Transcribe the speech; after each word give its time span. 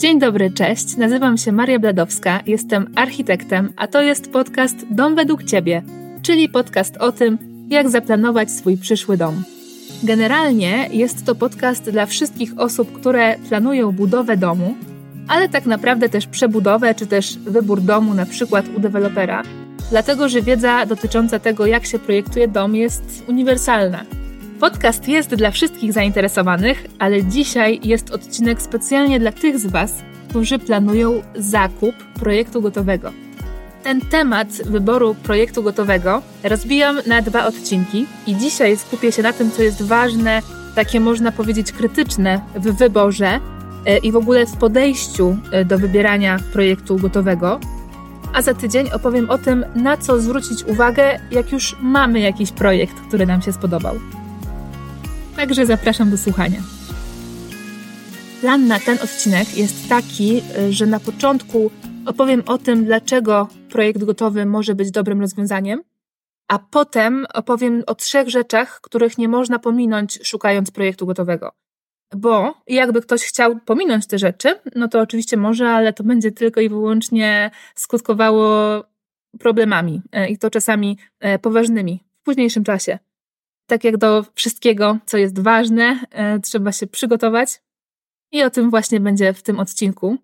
Dzień 0.00 0.18
dobry, 0.18 0.50
cześć. 0.50 0.96
Nazywam 0.96 1.38
się 1.38 1.52
Maria 1.52 1.78
Bladowska, 1.78 2.40
jestem 2.46 2.92
architektem, 2.94 3.72
a 3.76 3.86
to 3.86 4.02
jest 4.02 4.32
podcast 4.32 4.76
Dom 4.90 5.14
według 5.14 5.44
Ciebie, 5.44 5.82
czyli 6.22 6.48
podcast 6.48 6.96
o 6.96 7.12
tym, 7.12 7.38
jak 7.70 7.88
zaplanować 7.88 8.50
swój 8.50 8.76
przyszły 8.76 9.16
dom. 9.16 9.42
Generalnie 10.02 10.88
jest 10.92 11.24
to 11.26 11.34
podcast 11.34 11.90
dla 11.90 12.06
wszystkich 12.06 12.58
osób, 12.58 12.92
które 12.92 13.38
planują 13.48 13.92
budowę 13.92 14.36
domu, 14.36 14.74
ale 15.28 15.48
tak 15.48 15.66
naprawdę 15.66 16.08
też 16.08 16.26
przebudowę 16.26 16.94
czy 16.94 17.06
też 17.06 17.38
wybór 17.38 17.80
domu, 17.80 18.14
na 18.14 18.26
przykład 18.26 18.64
u 18.76 18.80
dewelopera, 18.80 19.42
dlatego 19.90 20.28
że 20.28 20.42
wiedza 20.42 20.86
dotycząca 20.86 21.38
tego, 21.38 21.66
jak 21.66 21.86
się 21.86 21.98
projektuje 21.98 22.48
dom, 22.48 22.74
jest 22.74 23.24
uniwersalna. 23.28 24.04
Podcast 24.60 25.08
jest 25.08 25.34
dla 25.34 25.50
wszystkich 25.50 25.92
zainteresowanych, 25.92 26.86
ale 26.98 27.24
dzisiaj 27.24 27.80
jest 27.82 28.10
odcinek 28.10 28.62
specjalnie 28.62 29.20
dla 29.20 29.32
tych 29.32 29.58
z 29.58 29.66
Was, 29.66 29.94
którzy 30.28 30.58
planują 30.58 31.22
zakup 31.34 31.94
projektu 32.14 32.62
gotowego. 32.62 33.12
Ten 33.82 34.00
temat 34.00 34.48
wyboru 34.48 35.14
projektu 35.14 35.62
gotowego 35.62 36.22
rozbijam 36.44 36.98
na 37.06 37.22
dwa 37.22 37.46
odcinki 37.46 38.06
i 38.26 38.36
dzisiaj 38.36 38.76
skupię 38.76 39.12
się 39.12 39.22
na 39.22 39.32
tym, 39.32 39.50
co 39.50 39.62
jest 39.62 39.82
ważne, 39.82 40.42
takie 40.74 41.00
można 41.00 41.32
powiedzieć 41.32 41.72
krytyczne 41.72 42.40
w 42.54 42.76
wyborze 42.76 43.40
e, 43.86 43.98
i 43.98 44.12
w 44.12 44.16
ogóle 44.16 44.46
w 44.46 44.56
podejściu 44.56 45.36
e, 45.52 45.64
do 45.64 45.78
wybierania 45.78 46.38
projektu 46.52 46.96
gotowego. 46.96 47.60
A 48.32 48.42
za 48.42 48.54
tydzień 48.54 48.90
opowiem 48.90 49.30
o 49.30 49.38
tym, 49.38 49.64
na 49.74 49.96
co 49.96 50.20
zwrócić 50.20 50.64
uwagę, 50.64 51.18
jak 51.30 51.52
już 51.52 51.76
mamy 51.80 52.20
jakiś 52.20 52.52
projekt, 52.52 52.94
który 53.08 53.26
nam 53.26 53.42
się 53.42 53.52
spodobał. 53.52 53.94
Także 55.38 55.66
zapraszam 55.66 56.10
do 56.10 56.18
słuchania. 56.18 56.60
Plan 58.40 58.66
na 58.66 58.80
ten 58.80 58.98
odcinek 59.02 59.56
jest 59.56 59.88
taki, 59.88 60.42
że 60.70 60.86
na 60.86 61.00
początku 61.00 61.70
opowiem 62.06 62.42
o 62.46 62.58
tym, 62.58 62.84
dlaczego 62.84 63.48
projekt 63.70 64.04
gotowy 64.04 64.46
może 64.46 64.74
być 64.74 64.90
dobrym 64.90 65.20
rozwiązaniem, 65.20 65.82
a 66.48 66.58
potem 66.58 67.26
opowiem 67.34 67.82
o 67.86 67.94
trzech 67.94 68.28
rzeczach, 68.28 68.80
których 68.80 69.18
nie 69.18 69.28
można 69.28 69.58
pominąć, 69.58 70.18
szukając 70.22 70.70
projektu 70.70 71.06
gotowego. 71.06 71.52
Bo 72.16 72.54
jakby 72.66 73.02
ktoś 73.02 73.22
chciał 73.22 73.60
pominąć 73.60 74.06
te 74.06 74.18
rzeczy, 74.18 74.60
no 74.74 74.88
to 74.88 75.00
oczywiście 75.00 75.36
może, 75.36 75.68
ale 75.68 75.92
to 75.92 76.04
będzie 76.04 76.32
tylko 76.32 76.60
i 76.60 76.68
wyłącznie 76.68 77.50
skutkowało 77.74 78.84
problemami 79.38 80.02
e, 80.12 80.28
i 80.28 80.38
to 80.38 80.50
czasami 80.50 80.98
e, 81.20 81.38
poważnymi 81.38 82.04
w 82.20 82.22
późniejszym 82.22 82.64
czasie 82.64 82.98
tak 83.68 83.84
jak 83.84 83.96
do 83.96 84.24
wszystkiego, 84.34 84.98
co 85.06 85.16
jest 85.16 85.38
ważne, 85.38 86.00
e, 86.10 86.40
trzeba 86.40 86.72
się 86.72 86.86
przygotować. 86.86 87.62
I 88.32 88.42
o 88.42 88.50
tym 88.50 88.70
właśnie 88.70 89.00
będzie 89.00 89.32
w 89.32 89.42
tym 89.42 89.60
odcinku. 89.60 90.16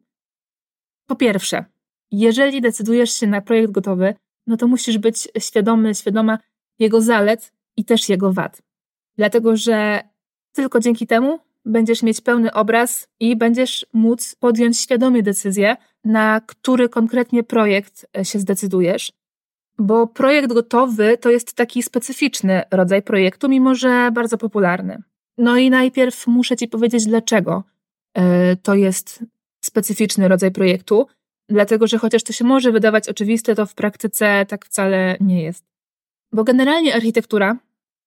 Po 1.06 1.16
pierwsze, 1.16 1.64
jeżeli 2.12 2.60
decydujesz 2.60 3.12
się 3.12 3.26
na 3.26 3.40
projekt 3.40 3.72
gotowy, 3.72 4.14
no 4.46 4.56
to 4.56 4.68
musisz 4.68 4.98
być 4.98 5.28
świadomy, 5.38 5.94
świadoma 5.94 6.38
jego 6.78 7.00
zalet 7.00 7.52
i 7.76 7.84
też 7.84 8.08
jego 8.08 8.32
wad. 8.32 8.62
Dlatego, 9.16 9.56
że 9.56 10.02
tylko 10.52 10.80
dzięki 10.80 11.06
temu 11.06 11.38
będziesz 11.64 12.02
mieć 12.02 12.20
pełny 12.20 12.52
obraz 12.52 13.08
i 13.20 13.36
będziesz 13.36 13.86
móc 13.92 14.34
podjąć 14.34 14.78
świadomie 14.78 15.22
decyzję, 15.22 15.76
na 16.04 16.40
który 16.40 16.88
konkretnie 16.88 17.42
projekt 17.42 18.06
e, 18.16 18.24
się 18.24 18.38
zdecydujesz. 18.38 19.12
Bo 19.78 20.06
projekt 20.06 20.52
gotowy 20.52 21.18
to 21.18 21.30
jest 21.30 21.54
taki 21.54 21.82
specyficzny 21.82 22.62
rodzaj 22.70 23.02
projektu, 23.02 23.48
mimo 23.48 23.74
że 23.74 24.10
bardzo 24.12 24.38
popularny. 24.38 25.02
No 25.38 25.56
i 25.56 25.70
najpierw 25.70 26.26
muszę 26.26 26.56
Ci 26.56 26.68
powiedzieć, 26.68 27.06
dlaczego 27.06 27.64
e, 28.14 28.56
to 28.56 28.74
jest 28.74 29.24
specyficzny 29.64 30.28
rodzaj 30.28 30.50
projektu. 30.50 31.06
Dlatego, 31.48 31.86
że 31.86 31.98
chociaż 31.98 32.22
to 32.22 32.32
się 32.32 32.44
może 32.44 32.72
wydawać 32.72 33.08
oczywiste, 33.08 33.54
to 33.54 33.66
w 33.66 33.74
praktyce 33.74 34.46
tak 34.48 34.64
wcale 34.64 35.16
nie 35.20 35.42
jest. 35.42 35.64
Bo 36.32 36.44
generalnie 36.44 36.94
architektura 36.94 37.56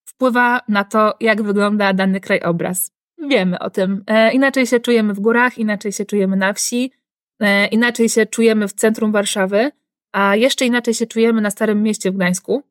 wpływa 0.06 0.62
na 0.68 0.84
to, 0.84 1.14
jak 1.20 1.42
wygląda 1.42 1.94
dany 1.94 2.20
krajobraz. 2.20 2.92
Wiemy 3.30 3.60
o 3.60 3.70
tym. 3.70 4.04
E, 4.08 4.34
inaczej 4.34 4.68
się 4.68 4.80
czujemy 4.80 5.14
w 5.14 5.20
górach, 5.20 5.58
inaczej 5.58 5.92
się 5.92 6.06
czujemy 6.06 6.36
na 6.36 6.54
wsi, 6.54 6.92
e, 7.40 7.68
inaczej 7.68 8.10
się 8.10 8.26
czujemy 8.26 8.68
w 8.68 8.74
centrum 8.74 9.12
Warszawy 9.12 9.72
a 10.18 10.36
jeszcze 10.36 10.66
inaczej 10.66 10.94
się 10.94 11.08
czujemy 11.08 11.42
na 11.42 11.52
Starym 11.52 11.84
Mieście 11.84 12.12
w 12.12 12.16
Gdańsku. 12.16 12.64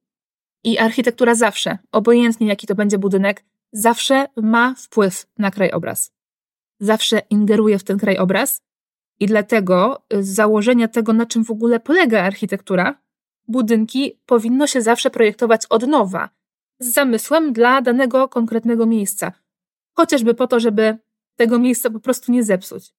I 0.64 0.78
architektura 0.78 1.34
zawsze, 1.34 1.78
obojętnie 1.92 2.46
jaki 2.46 2.66
to 2.66 2.74
będzie 2.74 2.98
budynek, 2.98 3.44
zawsze 3.72 4.28
ma 4.36 4.74
wpływ 4.74 5.26
na 5.38 5.50
krajobraz. 5.50 6.12
Zawsze 6.80 7.22
ingeruje 7.30 7.78
w 7.78 7.84
ten 7.84 7.98
krajobraz 7.98 8.62
i 9.20 9.26
dlatego 9.26 10.02
z 10.20 10.28
założenia 10.28 10.88
tego, 10.88 11.12
na 11.12 11.26
czym 11.26 11.44
w 11.44 11.50
ogóle 11.50 11.80
polega 11.80 12.22
architektura, 12.22 12.98
budynki 13.48 14.18
powinno 14.26 14.66
się 14.66 14.82
zawsze 14.82 15.10
projektować 15.10 15.66
od 15.66 15.86
nowa, 15.86 16.30
z 16.78 16.92
zamysłem 16.92 17.52
dla 17.52 17.82
danego 17.82 18.28
konkretnego 18.28 18.86
miejsca. 18.86 19.32
Chociażby 19.92 20.34
po 20.34 20.46
to, 20.46 20.60
żeby 20.60 20.98
tego 21.36 21.58
miejsca 21.58 21.90
po 21.90 22.00
prostu 22.00 22.32
nie 22.32 22.44
zepsuć. 22.44 22.92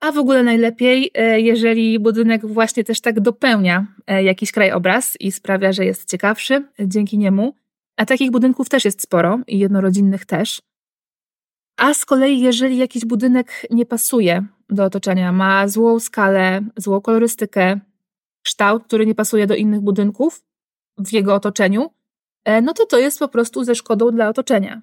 A 0.00 0.12
w 0.12 0.18
ogóle 0.18 0.42
najlepiej, 0.42 1.10
e, 1.14 1.40
jeżeli 1.40 1.98
budynek 1.98 2.46
właśnie 2.46 2.84
też 2.84 3.00
tak 3.00 3.20
dopełnia 3.20 3.86
e, 4.06 4.22
jakiś 4.22 4.52
krajobraz 4.52 5.16
i 5.20 5.32
sprawia, 5.32 5.72
że 5.72 5.84
jest 5.84 6.10
ciekawszy 6.10 6.68
dzięki 6.80 7.18
niemu. 7.18 7.54
A 7.96 8.06
takich 8.06 8.30
budynków 8.30 8.68
też 8.68 8.84
jest 8.84 9.02
sporo 9.02 9.40
i 9.46 9.58
jednorodzinnych 9.58 10.26
też. 10.26 10.62
A 11.76 11.94
z 11.94 12.04
kolei, 12.04 12.40
jeżeli 12.40 12.76
jakiś 12.76 13.04
budynek 13.04 13.66
nie 13.70 13.86
pasuje 13.86 14.44
do 14.70 14.84
otoczenia, 14.84 15.32
ma 15.32 15.68
złą 15.68 16.00
skalę, 16.00 16.60
złą 16.76 17.00
kolorystykę, 17.00 17.80
kształt, 18.42 18.84
który 18.84 19.06
nie 19.06 19.14
pasuje 19.14 19.46
do 19.46 19.54
innych 19.54 19.80
budynków 19.80 20.42
w 20.98 21.12
jego 21.12 21.34
otoczeniu, 21.34 21.90
e, 22.44 22.62
no 22.62 22.72
to 22.72 22.86
to 22.86 22.98
jest 22.98 23.18
po 23.18 23.28
prostu 23.28 23.64
ze 23.64 23.74
szkodą 23.74 24.10
dla 24.10 24.28
otoczenia 24.28 24.82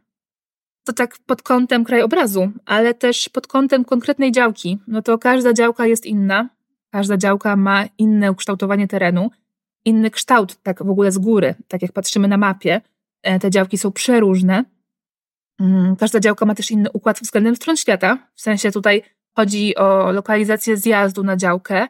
to 0.86 0.94
tak 0.94 1.18
pod 1.26 1.42
kątem 1.42 1.84
krajobrazu, 1.84 2.52
ale 2.66 2.94
też 2.94 3.30
pod 3.30 3.48
kątem 3.48 3.86
konkretnej 3.86 4.32
działki. 4.32 4.80
No 4.88 5.02
to 5.02 5.18
każda 5.18 5.54
działka 5.54 5.88
jest 5.88 6.06
inna, 6.06 6.50
każda 6.92 7.18
działka 7.18 7.56
ma 7.56 7.86
inne 7.98 8.32
ukształtowanie 8.32 8.88
terenu, 8.88 9.30
inny 9.86 10.12
kształt, 10.12 10.56
tak 10.64 10.84
w 10.84 10.90
ogóle 10.90 11.12
z 11.12 11.18
góry, 11.18 11.56
tak 11.68 11.82
jak 11.82 11.92
patrzymy 11.92 12.28
na 12.28 12.38
mapie. 12.38 12.82
E, 13.24 13.40
te 13.40 13.50
działki 13.50 13.78
są 13.78 13.92
przeróżne. 13.92 14.66
Mm, 15.60 15.96
każda 15.96 16.20
działka 16.20 16.46
ma 16.46 16.56
też 16.56 16.72
inny 16.72 16.92
układ 16.92 17.20
względem 17.20 17.56
stron 17.56 17.78
świata, 17.78 18.18
w 18.36 18.42
sensie 18.42 18.72
tutaj 18.72 19.04
chodzi 19.36 19.76
o 19.76 20.12
lokalizację 20.12 20.78
zjazdu 20.78 21.24
na 21.24 21.38
działkę. 21.38 21.88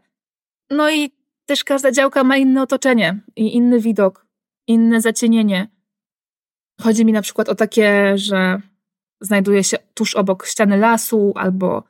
No 0.69 0.91
i 0.91 1.11
też 1.45 1.63
każda 1.63 1.91
działka 1.91 2.23
ma 2.23 2.37
inne 2.37 2.61
otoczenie 2.61 3.19
i 3.35 3.55
inny 3.55 3.79
widok, 3.79 4.25
inne 4.67 5.01
zacienienie. 5.01 5.67
Chodzi 6.81 7.05
mi 7.05 7.11
na 7.11 7.21
przykład 7.21 7.49
o 7.49 7.55
takie, 7.55 8.17
że 8.17 8.61
znajduje 9.21 9.63
się 9.63 9.77
tuż 9.93 10.15
obok 10.15 10.45
ściany 10.45 10.77
lasu, 10.77 11.33
albo 11.35 11.83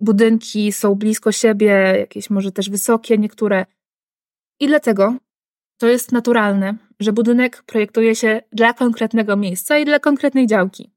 budynki 0.00 0.72
są 0.72 0.94
blisko 0.94 1.32
siebie, 1.32 1.94
jakieś 1.98 2.30
może 2.30 2.52
też 2.52 2.70
wysokie 2.70 3.18
niektóre. 3.18 3.66
I 4.60 4.66
dlatego 4.66 5.14
to 5.78 5.86
jest 5.86 6.12
naturalne, 6.12 6.74
że 7.00 7.12
budynek 7.12 7.62
projektuje 7.62 8.14
się 8.16 8.42
dla 8.52 8.72
konkretnego 8.72 9.36
miejsca 9.36 9.78
i 9.78 9.84
dla 9.84 9.98
konkretnej 9.98 10.46
działki. 10.46 10.90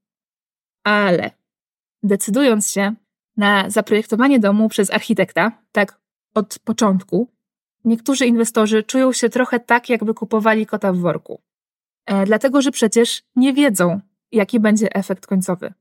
Ale 0.84 1.32
decydując 2.04 2.72
się 2.72 2.96
na 3.38 3.70
zaprojektowanie 3.70 4.40
domu 4.40 4.70
przez 4.70 4.92
architekta, 4.92 5.52
tak 5.72 6.02
od 6.34 6.60
początku, 6.60 7.28
niektórzy 7.86 8.26
inwestorzy 8.26 8.84
czują 8.84 9.14
się 9.14 9.30
trochę 9.30 9.60
tak, 9.60 9.90
jakby 9.90 10.14
kupowali 10.14 10.66
kota 10.66 10.94
w 10.94 10.98
worku. 10.98 11.42
E, 12.06 12.26
dlatego, 12.26 12.62
że 12.62 12.72
przecież 12.72 13.24
nie 13.36 13.54
wiedzą, 13.54 14.00
jaki 14.32 14.60
będzie 14.60 14.96
efekt 14.96 15.28
końcowy. 15.28 15.74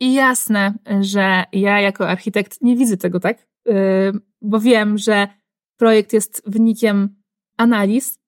I 0.00 0.14
jasne, 0.14 0.74
że 1.00 1.44
ja 1.52 1.80
jako 1.80 2.08
architekt 2.08 2.62
nie 2.62 2.76
widzę 2.76 2.96
tego 2.96 3.20
tak, 3.20 3.46
yy, 3.66 3.74
bo 4.42 4.60
wiem, 4.60 4.98
że 4.98 5.28
projekt 5.76 6.12
jest 6.12 6.42
wynikiem 6.46 7.22
analiz, 7.56 8.18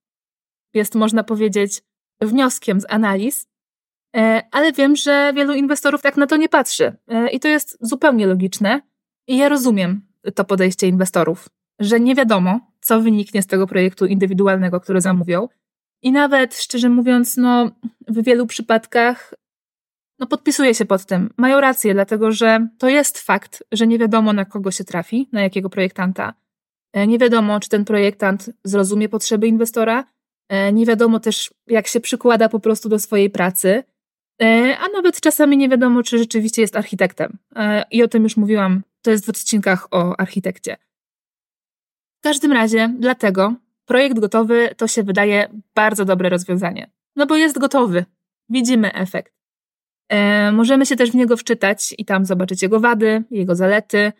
jest 0.74 0.94
można 0.94 1.24
powiedzieć 1.24 1.82
wnioskiem 2.20 2.80
z 2.80 2.86
analiz, 2.88 3.48
yy, 4.14 4.22
ale 4.50 4.72
wiem, 4.72 4.96
że 4.96 5.32
wielu 5.34 5.54
inwestorów 5.54 6.02
tak 6.02 6.16
na 6.16 6.26
to 6.26 6.36
nie 6.36 6.48
patrzy. 6.48 6.96
Yy, 7.08 7.30
I 7.30 7.40
to 7.40 7.48
jest 7.48 7.78
zupełnie 7.80 8.26
logiczne. 8.26 8.80
I 9.28 9.36
ja 9.36 9.48
rozumiem 9.48 10.06
to 10.34 10.44
podejście 10.44 10.88
inwestorów, 10.88 11.48
że 11.78 12.00
nie 12.00 12.14
wiadomo, 12.14 12.60
co 12.80 13.00
wyniknie 13.00 13.42
z 13.42 13.46
tego 13.46 13.66
projektu 13.66 14.06
indywidualnego, 14.06 14.80
który 14.80 15.00
zamówią. 15.00 15.48
I 16.02 16.12
nawet, 16.12 16.56
szczerze 16.56 16.88
mówiąc, 16.88 17.36
no, 17.36 17.70
w 18.08 18.22
wielu 18.22 18.46
przypadkach 18.46 19.34
no 20.18 20.26
podpisuję 20.26 20.74
się 20.74 20.84
pod 20.84 21.04
tym. 21.04 21.30
Mają 21.36 21.60
rację, 21.60 21.94
dlatego 21.94 22.32
że 22.32 22.68
to 22.78 22.88
jest 22.88 23.18
fakt, 23.18 23.64
że 23.72 23.86
nie 23.86 23.98
wiadomo 23.98 24.32
na 24.32 24.44
kogo 24.44 24.70
się 24.70 24.84
trafi, 24.84 25.28
na 25.32 25.40
jakiego 25.42 25.70
projektanta. 25.70 26.34
E, 26.92 27.06
nie 27.06 27.18
wiadomo, 27.18 27.60
czy 27.60 27.68
ten 27.68 27.84
projektant 27.84 28.50
zrozumie 28.64 29.08
potrzeby 29.08 29.46
inwestora. 29.46 30.04
E, 30.48 30.72
nie 30.72 30.86
wiadomo 30.86 31.20
też, 31.20 31.54
jak 31.66 31.86
się 31.86 32.00
przykłada 32.00 32.48
po 32.48 32.60
prostu 32.60 32.88
do 32.88 32.98
swojej 32.98 33.30
pracy. 33.30 33.84
E, 34.42 34.76
a 34.78 34.88
nawet 34.88 35.20
czasami 35.20 35.56
nie 35.56 35.68
wiadomo, 35.68 36.02
czy 36.02 36.18
rzeczywiście 36.18 36.62
jest 36.62 36.76
architektem. 36.76 37.38
I 37.90 38.02
o 38.02 38.08
tym 38.08 38.22
już 38.22 38.36
mówiłam 38.36 38.82
to 39.02 39.10
jest 39.10 39.26
w 39.26 39.28
odcinkach 39.28 39.88
o 39.90 40.20
architekcie. 40.20 40.76
W 42.20 42.22
każdym 42.22 42.52
razie, 42.52 42.94
dlatego 42.98 43.54
projekt 43.84 44.18
gotowy 44.18 44.74
to 44.76 44.88
się 44.88 45.02
wydaje 45.02 45.48
bardzo 45.74 46.04
dobre 46.04 46.28
rozwiązanie. 46.28 46.90
No 47.16 47.26
bo 47.26 47.36
jest 47.36 47.58
gotowy. 47.58 48.04
Widzimy 48.48 48.92
efekt. 48.94 49.32
E, 50.08 50.52
możemy 50.52 50.86
się 50.86 50.96
też 50.96 51.10
w 51.10 51.14
niego 51.14 51.36
wczytać 51.36 51.94
i 51.98 52.04
tam 52.04 52.26
zobaczyć 52.26 52.62
jego 52.62 52.80
wady, 52.80 53.24
jego 53.30 53.54
zalety. 53.54 54.12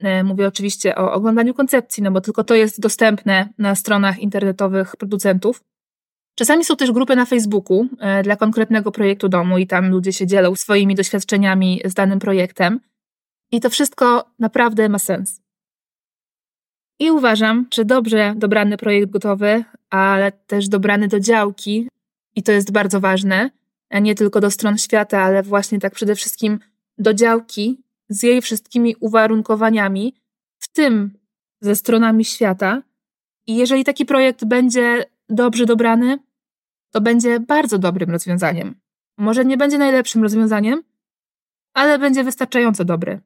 E, 0.00 0.24
mówię 0.24 0.46
oczywiście 0.46 0.96
o 0.96 1.12
oglądaniu 1.12 1.54
koncepcji, 1.54 2.02
no 2.02 2.10
bo 2.10 2.20
tylko 2.20 2.44
to 2.44 2.54
jest 2.54 2.80
dostępne 2.80 3.48
na 3.58 3.74
stronach 3.74 4.18
internetowych 4.18 4.96
producentów. 4.96 5.64
Czasami 6.38 6.64
są 6.64 6.76
też 6.76 6.92
grupy 6.92 7.16
na 7.16 7.26
Facebooku 7.26 7.86
e, 8.00 8.22
dla 8.22 8.36
konkretnego 8.36 8.92
projektu 8.92 9.28
domu 9.28 9.58
i 9.58 9.66
tam 9.66 9.90
ludzie 9.90 10.12
się 10.12 10.26
dzielą 10.26 10.54
swoimi 10.54 10.94
doświadczeniami 10.94 11.80
z 11.84 11.94
danym 11.94 12.18
projektem. 12.18 12.80
I 13.52 13.60
to 13.60 13.70
wszystko 13.70 14.24
naprawdę 14.38 14.88
ma 14.88 14.98
sens. 14.98 15.40
I 17.00 17.10
uważam, 17.10 17.66
że 17.74 17.84
dobrze 17.84 18.34
dobrany 18.36 18.76
projekt 18.76 19.10
gotowy, 19.10 19.64
ale 19.90 20.32
też 20.32 20.68
dobrany 20.68 21.08
do 21.08 21.20
działki, 21.20 21.88
i 22.36 22.42
to 22.42 22.52
jest 22.52 22.72
bardzo 22.72 23.00
ważne, 23.00 23.50
nie 23.98 24.14
tylko 24.14 24.40
do 24.40 24.50
stron 24.50 24.78
świata, 24.78 25.22
ale 25.22 25.42
właśnie 25.42 25.78
tak 25.78 25.94
przede 25.94 26.14
wszystkim 26.14 26.58
do 26.98 27.14
działki 27.14 27.84
z 28.08 28.22
jej 28.22 28.42
wszystkimi 28.42 28.96
uwarunkowaniami, 29.00 30.14
w 30.58 30.68
tym 30.72 31.18
ze 31.60 31.76
stronami 31.76 32.24
świata. 32.24 32.82
I 33.46 33.56
jeżeli 33.56 33.84
taki 33.84 34.06
projekt 34.06 34.44
będzie 34.44 35.04
dobrze 35.28 35.66
dobrany, 35.66 36.18
to 36.90 37.00
będzie 37.00 37.40
bardzo 37.40 37.78
dobrym 37.78 38.10
rozwiązaniem. 38.10 38.74
Może 39.18 39.44
nie 39.44 39.56
będzie 39.56 39.78
najlepszym 39.78 40.22
rozwiązaniem, 40.22 40.82
ale 41.74 41.98
będzie 41.98 42.24
wystarczająco 42.24 42.84
dobry. 42.84 43.20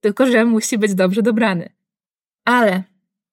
Tylko, 0.00 0.26
że 0.26 0.44
musi 0.44 0.78
być 0.78 0.94
dobrze 0.94 1.22
dobrany. 1.22 1.68
Ale 2.44 2.82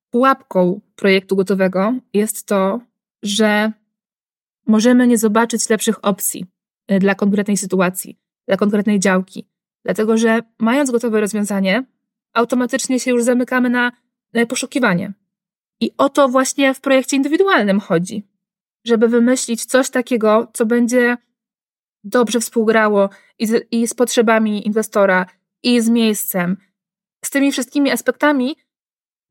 pułapką 0.09 0.81
projektu 0.95 1.35
gotowego 1.35 1.93
jest 2.13 2.45
to, 2.45 2.79
że 3.23 3.71
możemy 4.67 5.07
nie 5.07 5.17
zobaczyć 5.17 5.69
lepszych 5.69 6.05
opcji 6.05 6.45
dla 6.99 7.15
konkretnej 7.15 7.57
sytuacji, 7.57 8.19
dla 8.47 8.57
konkretnej 8.57 8.99
działki. 8.99 9.47
Dlatego, 9.85 10.17
że 10.17 10.39
mając 10.59 10.91
gotowe 10.91 11.21
rozwiązanie, 11.21 11.83
automatycznie 12.33 12.99
się 12.99 13.11
już 13.11 13.23
zamykamy 13.23 13.69
na 13.69 13.91
poszukiwanie. 14.47 15.13
I 15.79 15.91
o 15.97 16.09
to 16.09 16.29
właśnie 16.29 16.73
w 16.73 16.81
projekcie 16.81 17.17
indywidualnym 17.17 17.79
chodzi. 17.79 18.27
Żeby 18.85 19.07
wymyślić 19.07 19.65
coś 19.65 19.89
takiego, 19.89 20.51
co 20.53 20.65
będzie 20.65 21.17
dobrze 22.03 22.39
współgrało 22.39 23.09
i 23.39 23.47
z, 23.47 23.67
i 23.71 23.87
z 23.87 23.93
potrzebami 23.93 24.67
inwestora, 24.67 25.25
i 25.63 25.81
z 25.81 25.89
miejscem, 25.89 26.57
z 27.25 27.29
tymi 27.29 27.51
wszystkimi 27.51 27.91
aspektami, 27.91 28.55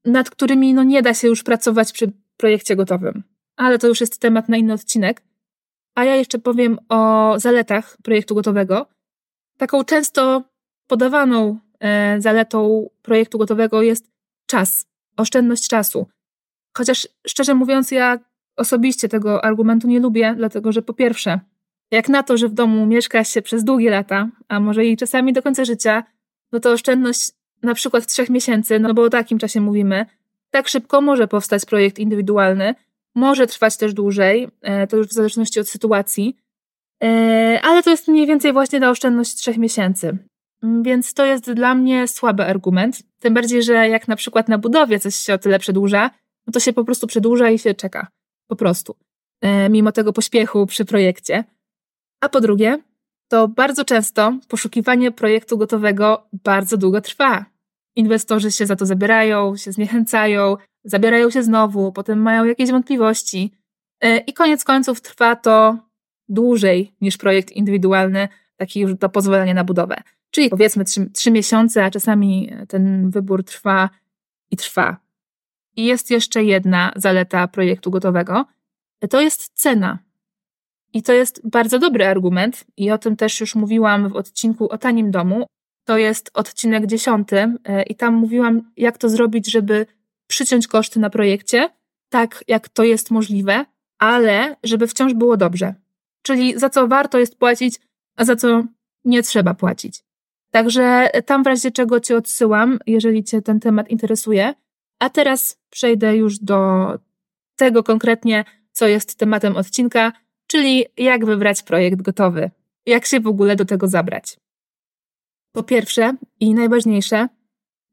nad 0.05 0.31
którymi 0.31 0.75
no, 0.75 0.83
nie 0.83 1.03
da 1.03 1.15
się 1.15 1.29
już 1.29 1.43
pracować 1.43 1.93
przy 1.93 2.12
projekcie 2.37 2.77
gotowym. 2.77 3.23
Ale 3.57 3.79
to 3.79 3.89
już 3.89 4.01
jest 4.01 4.21
temat 4.21 4.49
na 4.49 4.57
inny 4.57 4.73
odcinek. 4.73 5.23
A 5.94 6.04
ja 6.04 6.16
jeszcze 6.16 6.38
powiem 6.38 6.78
o 6.88 7.34
zaletach 7.37 7.96
projektu 8.02 8.34
gotowego. 8.34 8.87
Taką 9.58 9.84
często 9.84 10.42
podawaną 10.87 11.58
e, 11.81 12.20
zaletą 12.20 12.88
projektu 13.02 13.38
gotowego 13.38 13.82
jest 13.82 14.10
czas, 14.46 14.87
oszczędność 15.16 15.69
czasu. 15.69 16.06
Chociaż 16.76 17.08
szczerze 17.26 17.54
mówiąc, 17.54 17.90
ja 17.90 18.19
osobiście 18.56 19.08
tego 19.08 19.44
argumentu 19.44 19.88
nie 19.88 20.00
lubię, 20.00 20.34
dlatego 20.37 20.72
że 20.72 20.82
po 20.82 20.94
pierwsze, 20.94 21.40
jak 21.90 22.08
na 22.08 22.22
to, 22.22 22.37
że 22.37 22.48
w 22.48 22.52
domu 22.52 22.87
mieszka 22.87 23.25
się 23.25 23.42
przez 23.42 23.64
długie 23.64 23.90
lata, 23.90 24.28
a 24.48 24.60
może 24.60 24.87
i 24.87 24.96
czasami 24.96 25.32
do 25.32 25.42
końca 25.42 25.64
życia, 25.64 26.04
no 26.52 26.60
to 26.60 26.72
oszczędność 26.72 27.32
na 27.62 27.75
przykład 27.75 28.06
trzech 28.06 28.31
miesięcy, 28.31 28.78
no 28.78 28.94
bo 28.94 29.02
o 29.02 29.10
takim 29.10 29.38
czasie 29.38 29.60
mówimy, 29.60 30.06
tak 30.50 30.69
szybko 30.69 31.00
może 31.00 31.28
powstać 31.28 31.64
projekt 31.64 31.98
indywidualny, 31.98 32.75
może 33.15 33.47
trwać 33.47 33.77
też 33.77 33.95
dłużej, 33.95 34.49
e, 34.62 34.87
to 34.87 34.97
już 34.97 35.07
w 35.07 35.12
zależności 35.12 35.61
od 35.61 35.69
sytuacji, 35.69 36.37
e, 37.03 37.61
ale 37.62 37.83
to 37.83 37.91
jest 37.91 38.09
mniej 38.09 38.27
więcej 38.27 38.53
właśnie 38.53 38.81
ta 38.81 38.91
oszczędność 38.91 39.35
trzech 39.35 39.59
miesięcy. 39.59 40.19
Mm, 40.62 40.83
więc 40.83 41.15
to 41.15 41.25
jest 41.25 41.53
dla 41.53 41.75
mnie 41.75 42.09
słaby 42.09 42.45
argument. 42.45 43.03
Tym 43.19 43.35
bardziej, 43.35 43.62
że 43.62 43.89
jak 43.89 44.09
na 44.09 44.17
przykład 44.17 44.49
na 44.49 44.59
budowie 44.59 45.01
coś 45.01 45.15
się 45.15 45.35
o 45.35 45.39
tyle 45.39 45.59
przedłuża, 45.59 46.11
no 46.47 46.53
to 46.53 46.61
się 46.61 46.73
po 46.73 46.85
prostu 46.85 47.07
przedłuża 47.07 47.51
i 47.51 47.59
się 47.59 47.75
czeka. 47.75 48.09
Po 48.49 48.57
prostu. 48.57 48.97
E, 49.41 49.69
mimo 49.69 49.93
tego 49.93 50.12
pośpiechu 50.12 50.67
przy 50.67 50.85
projekcie. 50.85 51.45
A 52.21 52.29
po 52.29 52.41
drugie, 52.41 52.79
to 53.29 53.49
bardzo 53.49 53.85
często 53.85 54.39
poszukiwanie 54.49 55.12
projektu 55.12 55.59
gotowego 55.59 56.29
bardzo 56.33 56.77
długo 56.77 57.01
trwa. 57.01 57.47
Inwestorzy 57.97 58.53
się 58.53 58.67
za 58.67 58.77
to 58.77 58.87
zabierają, 58.87 59.57
się 59.57 59.73
zniechęcają, 59.73 60.57
zabierają 60.85 61.31
się 61.31 61.43
znowu, 61.43 61.93
potem 61.93 62.23
mają 62.23 62.44
jakieś 62.44 62.71
wątpliwości. 62.71 63.53
E, 64.00 64.19
I 64.19 64.32
koniec 64.32 64.65
końców 64.65 65.00
trwa 65.00 65.37
to 65.37 65.79
dłużej 66.29 66.94
niż 67.00 67.17
projekt 67.17 67.50
indywidualny, 67.50 68.29
taki 68.56 68.81
już 68.81 68.94
do 68.94 69.09
pozwolenia 69.09 69.55
na 69.55 69.65
budowę. 69.65 69.97
Czyli 70.31 70.50
powiedzmy 70.50 70.85
trzy, 71.15 71.31
miesiące, 71.31 71.85
a 71.85 71.91
czasami 71.91 72.53
ten 72.69 73.11
wybór 73.11 73.44
trwa 73.44 73.91
i 74.50 74.56
trwa. 74.56 74.97
I 75.77 75.85
jest 75.85 76.11
jeszcze 76.11 76.44
jedna 76.44 76.93
zaleta 76.97 77.49
projektu 77.49 77.91
gotowego. 77.91 78.47
To 79.11 79.21
jest 79.21 79.50
cena. 79.55 79.99
I 80.93 81.03
to 81.03 81.12
jest 81.12 81.49
bardzo 81.49 81.79
dobry 81.79 82.06
argument, 82.06 82.65
i 82.76 82.91
o 82.91 82.99
tym 82.99 83.17
też 83.17 83.41
już 83.41 83.55
mówiłam 83.55 84.09
w 84.09 84.17
odcinku 84.17 84.69
o 84.69 84.79
tanim 84.79 85.11
domu. 85.11 85.47
To 85.85 85.99
jest 85.99 86.31
odcinek 86.35 86.87
dziesiąty, 86.87 87.37
e, 87.65 87.83
i 87.83 87.94
tam 87.94 88.15
mówiłam, 88.15 88.73
jak 88.76 88.99
to 88.99 89.09
zrobić, 89.09 89.50
żeby 89.50 89.87
przyciąć 90.31 90.67
koszty 90.67 91.00
na 91.00 91.11
projekcie, 91.11 91.71
tak 92.09 92.44
jak 92.49 92.69
to 92.69 92.85
jest 92.85 93.11
możliwe, 93.11 93.65
ale 93.99 94.56
żeby 94.65 94.87
wciąż 94.87 95.15
było 95.15 95.37
dobrze. 95.37 95.75
Czyli 96.23 96.59
za 96.59 96.71
co 96.71 96.88
warto 96.88 97.19
jest 97.19 97.38
płacić, 97.38 97.81
a 98.17 98.25
za 98.25 98.37
co 98.37 98.65
nie 99.05 99.23
trzeba 99.23 99.55
płacić. 99.55 100.05
Także 100.50 101.11
tam 101.27 101.43
w 101.43 101.47
razie 101.47 101.71
czego 101.71 102.00
Cię 102.00 102.17
odsyłam, 102.17 102.79
jeżeli 102.87 103.25
Cię 103.25 103.43
ten 103.43 103.61
temat 103.61 103.91
interesuje. 103.91 104.55
A 104.99 105.11
teraz 105.11 105.59
przejdę 105.71 106.17
już 106.17 106.38
do 106.38 106.88
tego 107.56 107.83
konkretnie, 107.83 108.44
co 108.73 108.87
jest 108.87 109.19
tematem 109.19 109.56
odcinka, 109.56 110.12
czyli 110.47 110.85
jak 110.97 111.25
wybrać 111.25 111.62
projekt 111.62 112.03
gotowy. 112.03 112.50
Jak 112.87 113.06
się 113.06 113.21
w 113.21 113.26
ogóle 113.26 113.56
do 113.56 113.65
tego 113.65 113.88
zabrać. 113.88 114.37
Po 115.53 115.62
pierwsze 115.62 116.17
i 116.41 116.55
najważniejsze, 116.55 117.29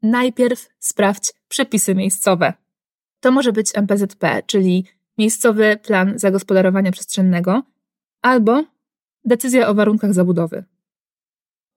najpierw 0.02 0.70
sprawdź 0.80 1.34
przepisy 1.48 1.96
miejscowe. 1.96 2.54
To 3.20 3.32
może 3.32 3.54
być 3.54 3.72
MPZP, 3.76 4.44
czyli 4.46 4.86
miejscowy 5.18 5.78
plan 5.84 6.20
zagospodarowania 6.20 6.92
przestrzennego, 6.92 7.64
albo 8.22 8.64
decyzja 9.26 9.68
o 9.68 9.74
warunkach 9.74 10.14
zabudowy. 10.14 10.64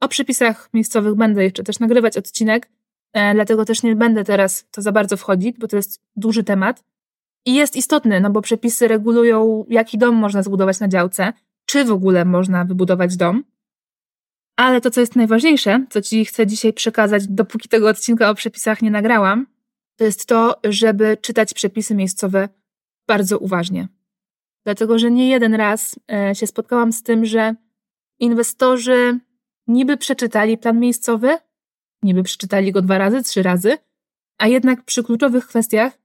O 0.00 0.08
przepisach 0.08 0.68
miejscowych 0.74 1.14
będę 1.14 1.44
jeszcze 1.44 1.62
też 1.62 1.78
nagrywać 1.78 2.16
odcinek, 2.16 2.68
e, 3.12 3.34
dlatego 3.34 3.64
też 3.64 3.82
nie 3.82 3.96
będę 3.96 4.24
teraz 4.24 4.66
to 4.70 4.82
za 4.82 4.92
bardzo 4.92 5.16
wchodzić, 5.16 5.58
bo 5.58 5.68
to 5.68 5.76
jest 5.76 6.02
duży 6.16 6.44
temat. 6.44 6.84
I 7.46 7.54
jest 7.54 7.76
istotny, 7.76 8.20
no 8.20 8.30
bo 8.30 8.42
przepisy 8.42 8.88
regulują, 8.88 9.64
jaki 9.68 9.98
dom 9.98 10.14
można 10.14 10.42
zbudować 10.42 10.80
na 10.80 10.88
działce, 10.88 11.32
czy 11.64 11.84
w 11.84 11.92
ogóle 11.92 12.24
można 12.24 12.64
wybudować 12.64 13.16
dom. 13.16 13.44
Ale 14.60 14.80
to, 14.80 14.90
co 14.90 15.00
jest 15.00 15.16
najważniejsze, 15.16 15.86
co 15.90 16.02
Ci 16.02 16.24
chcę 16.24 16.46
dzisiaj 16.46 16.72
przekazać, 16.72 17.26
dopóki 17.26 17.68
tego 17.68 17.88
odcinka 17.88 18.30
o 18.30 18.34
przepisach 18.34 18.82
nie 18.82 18.90
nagrałam, 18.90 19.46
to 19.96 20.04
jest 20.04 20.26
to, 20.26 20.60
żeby 20.64 21.16
czytać 21.16 21.54
przepisy 21.54 21.94
miejscowe 21.94 22.48
bardzo 23.08 23.38
uważnie. 23.38 23.88
Dlatego, 24.64 24.98
że 24.98 25.10
nie 25.10 25.28
jeden 25.28 25.54
raz 25.54 25.96
e, 26.12 26.34
się 26.34 26.46
spotkałam 26.46 26.92
z 26.92 27.02
tym, 27.02 27.24
że 27.24 27.54
inwestorzy 28.18 29.18
niby 29.66 29.96
przeczytali 29.96 30.58
plan 30.58 30.80
miejscowy, 30.80 31.38
niby 32.02 32.22
przeczytali 32.22 32.72
go 32.72 32.82
dwa 32.82 32.98
razy, 32.98 33.22
trzy 33.22 33.42
razy, 33.42 33.78
a 34.38 34.46
jednak 34.46 34.84
przy 34.84 35.02
kluczowych 35.02 35.46
kwestiach 35.46 35.98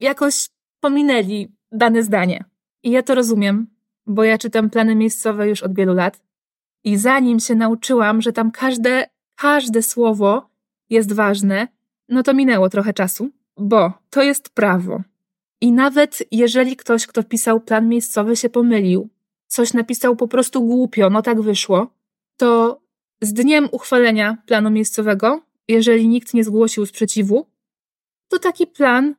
jakoś 0.00 0.48
pominęli 0.80 1.48
dane 1.72 2.02
zdanie. 2.02 2.44
I 2.82 2.90
ja 2.90 3.02
to 3.02 3.14
rozumiem, 3.14 3.66
bo 4.06 4.24
ja 4.24 4.38
czytam 4.38 4.70
plany 4.70 4.94
miejscowe 4.94 5.48
już 5.48 5.62
od 5.62 5.74
wielu 5.74 5.94
lat 5.94 6.31
i 6.84 6.96
zanim 6.96 7.40
się 7.40 7.54
nauczyłam, 7.54 8.22
że 8.22 8.32
tam 8.32 8.50
każde, 8.50 9.06
każde 9.36 9.82
słowo 9.82 10.50
jest 10.90 11.12
ważne, 11.12 11.68
no 12.08 12.22
to 12.22 12.34
minęło 12.34 12.68
trochę 12.68 12.92
czasu, 12.92 13.30
bo 13.58 13.92
to 14.10 14.22
jest 14.22 14.50
prawo. 14.50 15.02
I 15.60 15.72
nawet 15.72 16.22
jeżeli 16.30 16.76
ktoś, 16.76 17.06
kto 17.06 17.22
pisał 17.22 17.60
plan 17.60 17.88
miejscowy, 17.88 18.36
się 18.36 18.48
pomylił, 18.48 19.08
coś 19.46 19.72
napisał 19.72 20.16
po 20.16 20.28
prostu 20.28 20.66
głupio, 20.66 21.10
no 21.10 21.22
tak 21.22 21.40
wyszło, 21.40 21.94
to 22.36 22.80
z 23.20 23.32
dniem 23.32 23.68
uchwalenia 23.72 24.36
planu 24.46 24.70
miejscowego, 24.70 25.42
jeżeli 25.68 26.08
nikt 26.08 26.34
nie 26.34 26.44
zgłosił 26.44 26.86
sprzeciwu, 26.86 27.46
to 28.28 28.38
taki 28.38 28.66
plan, 28.66 29.14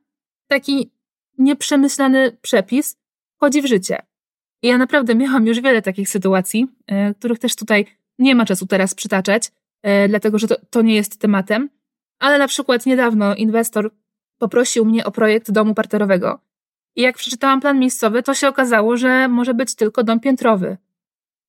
taki 0.48 0.90
nieprzemyślany 1.38 2.36
przepis 2.42 2.96
wchodzi 3.36 3.62
w 3.62 3.66
życie. 3.66 3.98
I 4.64 4.66
ja 4.66 4.78
naprawdę 4.78 5.14
miałam 5.14 5.46
już 5.46 5.60
wiele 5.60 5.82
takich 5.82 6.08
sytuacji, 6.08 6.68
e, 6.86 7.14
których 7.14 7.38
też 7.38 7.56
tutaj 7.56 7.86
nie 8.18 8.34
ma 8.34 8.44
czasu 8.44 8.66
teraz 8.66 8.94
przytaczać, 8.94 9.52
e, 9.82 10.08
dlatego 10.08 10.38
że 10.38 10.48
to, 10.48 10.56
to 10.70 10.82
nie 10.82 10.94
jest 10.94 11.20
tematem, 11.20 11.70
Ale 12.20 12.38
na 12.38 12.48
przykład 12.48 12.86
niedawno 12.86 13.34
inwestor 13.34 13.90
poprosił 14.38 14.84
mnie 14.84 15.04
o 15.04 15.10
projekt 15.10 15.50
domu 15.50 15.74
parterowego. 15.74 16.40
I 16.96 17.02
jak 17.02 17.16
przeczytałam 17.16 17.60
plan 17.60 17.78
miejscowy, 17.78 18.22
to 18.22 18.34
się 18.34 18.48
okazało, 18.48 18.96
że 18.96 19.28
może 19.28 19.54
być 19.54 19.74
tylko 19.74 20.04
dom 20.04 20.20
piętrowy. 20.20 20.76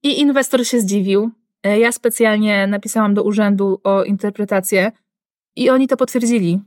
I 0.04 0.20
inwestor 0.20 0.66
się 0.66 0.80
zdziwił. 0.80 1.32
E, 1.64 1.80
ja 1.80 1.92
specjalnie 1.92 2.68
napisałam 2.68 3.14
do 3.14 3.24
urzędu 3.24 3.82
o 3.84 4.04
interpretację 4.04 4.92
i 5.56 5.70
oni 5.70 5.88
to 5.88 5.98
potwierdzili, 5.98 6.60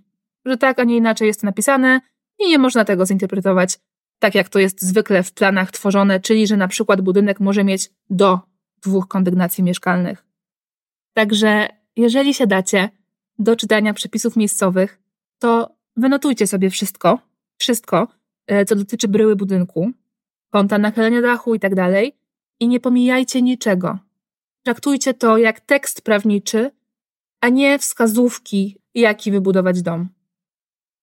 że 0.45 0.57
tak, 0.57 0.79
a 0.79 0.85
nie 0.85 0.97
inaczej 0.97 1.29
jest 1.29 1.43
napisane 1.43 2.01
i 2.39 2.49
nie 2.49 2.59
można 2.59 2.85
tego 2.85 3.07
zinterpretować 3.07 3.79
tak, 4.19 4.35
jak 4.35 4.49
to 4.49 4.59
jest 4.59 4.83
zwykle 4.83 5.23
w 5.23 5.33
planach 5.33 5.71
tworzone, 5.71 6.21
czyli 6.21 6.47
że 6.47 6.57
na 6.57 6.69
przykład 6.69 7.01
budynek 7.01 7.41
może 7.41 7.65
mieć 7.65 7.91
do 8.11 8.41
dwóch 8.83 9.09
kondygnacji 9.09 9.65
mieszkalnych. 9.65 10.25
Także 11.13 11.69
jeżeli 11.97 12.35
się 12.35 12.47
dacie 12.47 12.89
do 13.39 13.57
czytania 13.57 13.95
przepisów 13.95 14.37
miejscowych, 14.37 15.01
to 15.39 15.77
wynotujcie 15.97 16.47
sobie 16.47 16.71
wszystko, 16.71 17.19
wszystko, 17.59 18.09
e, 18.47 18.65
co 18.65 18.77
dotyczy 18.77 19.09
bryły 19.09 19.37
budynku, 19.37 19.91
kąta 20.51 20.79
nachylenia 20.79 21.23
dachu 21.23 21.55
i 21.55 21.61
tak 21.61 21.75
dalej 21.75 22.17
i 22.61 22.69
nie 22.69 22.81
pomijajcie 22.81 23.43
niczego. 23.43 23.99
Traktujcie 24.63 25.15
to 25.15 25.39
jak 25.39 25.61
tekst 25.61 26.03
prawniczy, 26.03 26.71
a 27.41 27.49
nie 27.49 27.79
wskazówki, 27.79 28.77
jaki 28.95 29.31
wybudować 29.31 29.83
dom. 29.83 30.09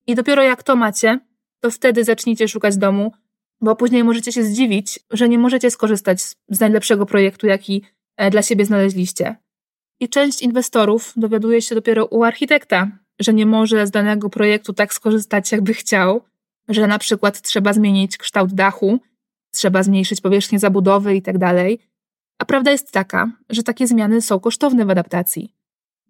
I 0.08 0.16
dopiero 0.16 0.44
jak 0.44 0.64
to 0.64 0.76
macie, 0.76 1.20
to 1.66 1.72
wtedy 1.72 2.04
zacznijcie 2.04 2.48
szukać 2.48 2.78
domu, 2.78 3.12
bo 3.62 3.76
później 3.76 4.04
możecie 4.04 4.32
się 4.32 4.44
zdziwić, 4.44 5.00
że 5.12 5.30
nie 5.30 5.40
możecie 5.40 5.72
skorzystać 5.72 6.22
z 6.50 6.60
najlepszego 6.60 7.06
projektu, 7.06 7.48
jaki 7.48 7.84
e, 8.18 8.30
dla 8.30 8.42
siebie 8.42 8.66
znaleźliście. 8.66 9.36
I 10.00 10.10
część 10.10 10.42
inwestorów 10.42 11.14
dowiaduje 11.16 11.62
się 11.62 11.76
dopiero 11.76 12.06
u 12.06 12.24
architekta, 12.24 12.92
że 13.20 13.34
nie 13.34 13.46
może 13.46 13.88
z 13.88 13.92
danego 13.92 14.30
projektu 14.30 14.74
tak 14.74 14.94
skorzystać, 14.94 15.52
jakby 15.52 15.74
chciał, 15.74 16.22
że 16.70 16.88
na 16.88 17.00
przykład 17.00 17.42
trzeba 17.42 17.74
zmienić 17.74 18.18
kształt 18.18 18.54
dachu, 18.54 19.00
trzeba 19.52 19.84
zmniejszyć 19.84 20.22
powierzchnię 20.22 20.60
zabudowy 20.60 21.16
itd. 21.16 21.40
Tak 21.40 21.88
A 22.38 22.46
prawda 22.46 22.72
jest 22.72 22.92
taka, 22.92 23.32
że 23.50 23.64
takie 23.64 23.88
zmiany 23.88 24.22
są 24.22 24.40
kosztowne 24.40 24.86
w 24.86 24.90
adaptacji. 24.90 25.54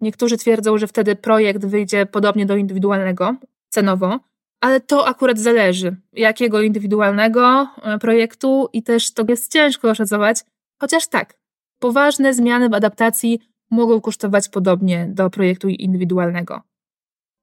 Niektórzy 0.01 0.37
twierdzą, 0.37 0.77
że 0.77 0.87
wtedy 0.87 1.15
projekt 1.15 1.65
wyjdzie 1.65 2.05
podobnie 2.05 2.45
do 2.45 2.55
indywidualnego, 2.55 3.35
cenowo, 3.69 4.19
ale 4.61 4.79
to 4.79 5.07
akurat 5.07 5.39
zależy, 5.39 5.95
jakiego 6.13 6.61
indywidualnego 6.61 7.67
e, 7.81 7.97
projektu 7.99 8.69
i 8.73 8.83
też 8.83 9.13
to 9.13 9.25
jest 9.29 9.51
ciężko 9.51 9.89
oszacować, 9.89 10.41
chociaż 10.81 11.07
tak, 11.07 11.33
poważne 11.79 12.33
zmiany 12.33 12.69
w 12.69 12.73
adaptacji 12.73 13.39
mogą 13.71 14.01
kosztować 14.01 14.49
podobnie 14.49 15.07
do 15.09 15.29
projektu 15.29 15.67
indywidualnego. 15.69 16.61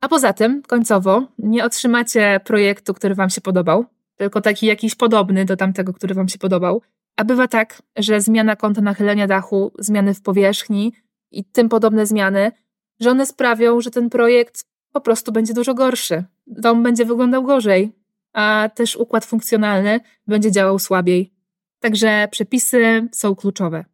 A 0.00 0.08
poza 0.08 0.32
tym, 0.32 0.62
końcowo, 0.62 1.26
nie 1.38 1.64
otrzymacie 1.64 2.40
projektu, 2.44 2.94
który 2.94 3.14
Wam 3.14 3.30
się 3.30 3.40
podobał, 3.40 3.84
tylko 4.16 4.40
taki 4.40 4.66
jakiś 4.66 4.94
podobny 4.94 5.44
do 5.44 5.56
tamtego, 5.56 5.92
który 5.92 6.14
Wam 6.14 6.28
się 6.28 6.38
podobał. 6.38 6.82
A 7.16 7.24
bywa 7.24 7.48
tak, 7.48 7.82
że 7.96 8.20
zmiana 8.20 8.56
kąta 8.56 8.80
nachylenia 8.80 9.26
dachu, 9.26 9.72
zmiany 9.78 10.14
w 10.14 10.22
powierzchni 10.22 10.92
i 11.30 11.44
tym 11.44 11.68
podobne 11.68 12.06
zmiany, 12.06 12.52
że 13.00 13.10
one 13.10 13.26
sprawią, 13.26 13.80
że 13.80 13.90
ten 13.90 14.10
projekt 14.10 14.64
po 14.92 15.00
prostu 15.00 15.32
będzie 15.32 15.54
dużo 15.54 15.74
gorszy. 15.74 16.24
Dom 16.46 16.82
będzie 16.82 17.04
wyglądał 17.04 17.42
gorzej, 17.42 17.92
a 18.32 18.70
też 18.74 18.96
układ 18.96 19.24
funkcjonalny 19.24 20.00
będzie 20.26 20.52
działał 20.52 20.78
słabiej. 20.78 21.32
Także 21.80 22.28
przepisy 22.30 23.08
są 23.12 23.34
kluczowe. 23.34 23.84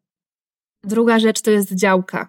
Druga 0.84 1.18
rzecz 1.18 1.40
to 1.40 1.50
jest 1.50 1.74
działka. 1.74 2.28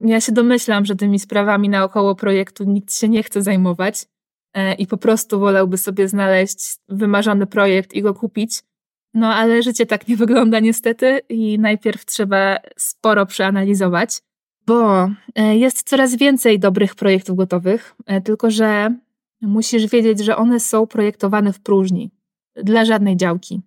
Ja 0.00 0.20
się 0.20 0.32
domyślam, 0.32 0.84
że 0.84 0.96
tymi 0.96 1.18
sprawami 1.18 1.68
naokoło 1.68 2.14
projektu 2.14 2.64
nikt 2.64 2.94
się 2.94 3.08
nie 3.08 3.22
chce 3.22 3.42
zajmować 3.42 4.06
e, 4.54 4.74
i 4.74 4.86
po 4.86 4.96
prostu 4.96 5.40
wolałby 5.40 5.78
sobie 5.78 6.08
znaleźć 6.08 6.76
wymarzony 6.88 7.46
projekt 7.46 7.94
i 7.94 8.02
go 8.02 8.14
kupić. 8.14 8.62
No 9.14 9.34
ale 9.34 9.62
życie 9.62 9.86
tak 9.86 10.08
nie 10.08 10.16
wygląda 10.16 10.60
niestety 10.60 11.20
i 11.28 11.58
najpierw 11.58 12.04
trzeba 12.04 12.56
sporo 12.76 13.26
przeanalizować, 13.26 14.22
bo 14.66 15.10
e, 15.34 15.56
jest 15.56 15.88
coraz 15.88 16.16
więcej 16.16 16.58
dobrych 16.58 16.94
projektów 16.94 17.36
gotowych, 17.36 17.94
e, 18.06 18.20
tylko 18.20 18.50
że 18.50 18.94
musisz 19.42 19.86
wiedzieć, 19.86 20.24
że 20.24 20.36
one 20.36 20.60
są 20.60 20.86
projektowane 20.86 21.52
w 21.52 21.60
próżni, 21.60 22.10
dla 22.56 22.84
żadnej 22.84 23.16
działki. 23.16 23.62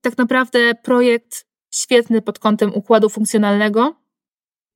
Tak 0.00 0.18
naprawdę 0.18 0.74
projekt 0.74 1.46
świetny 1.70 2.22
pod 2.22 2.38
kątem 2.38 2.74
układu 2.74 3.08
funkcjonalnego, 3.08 3.96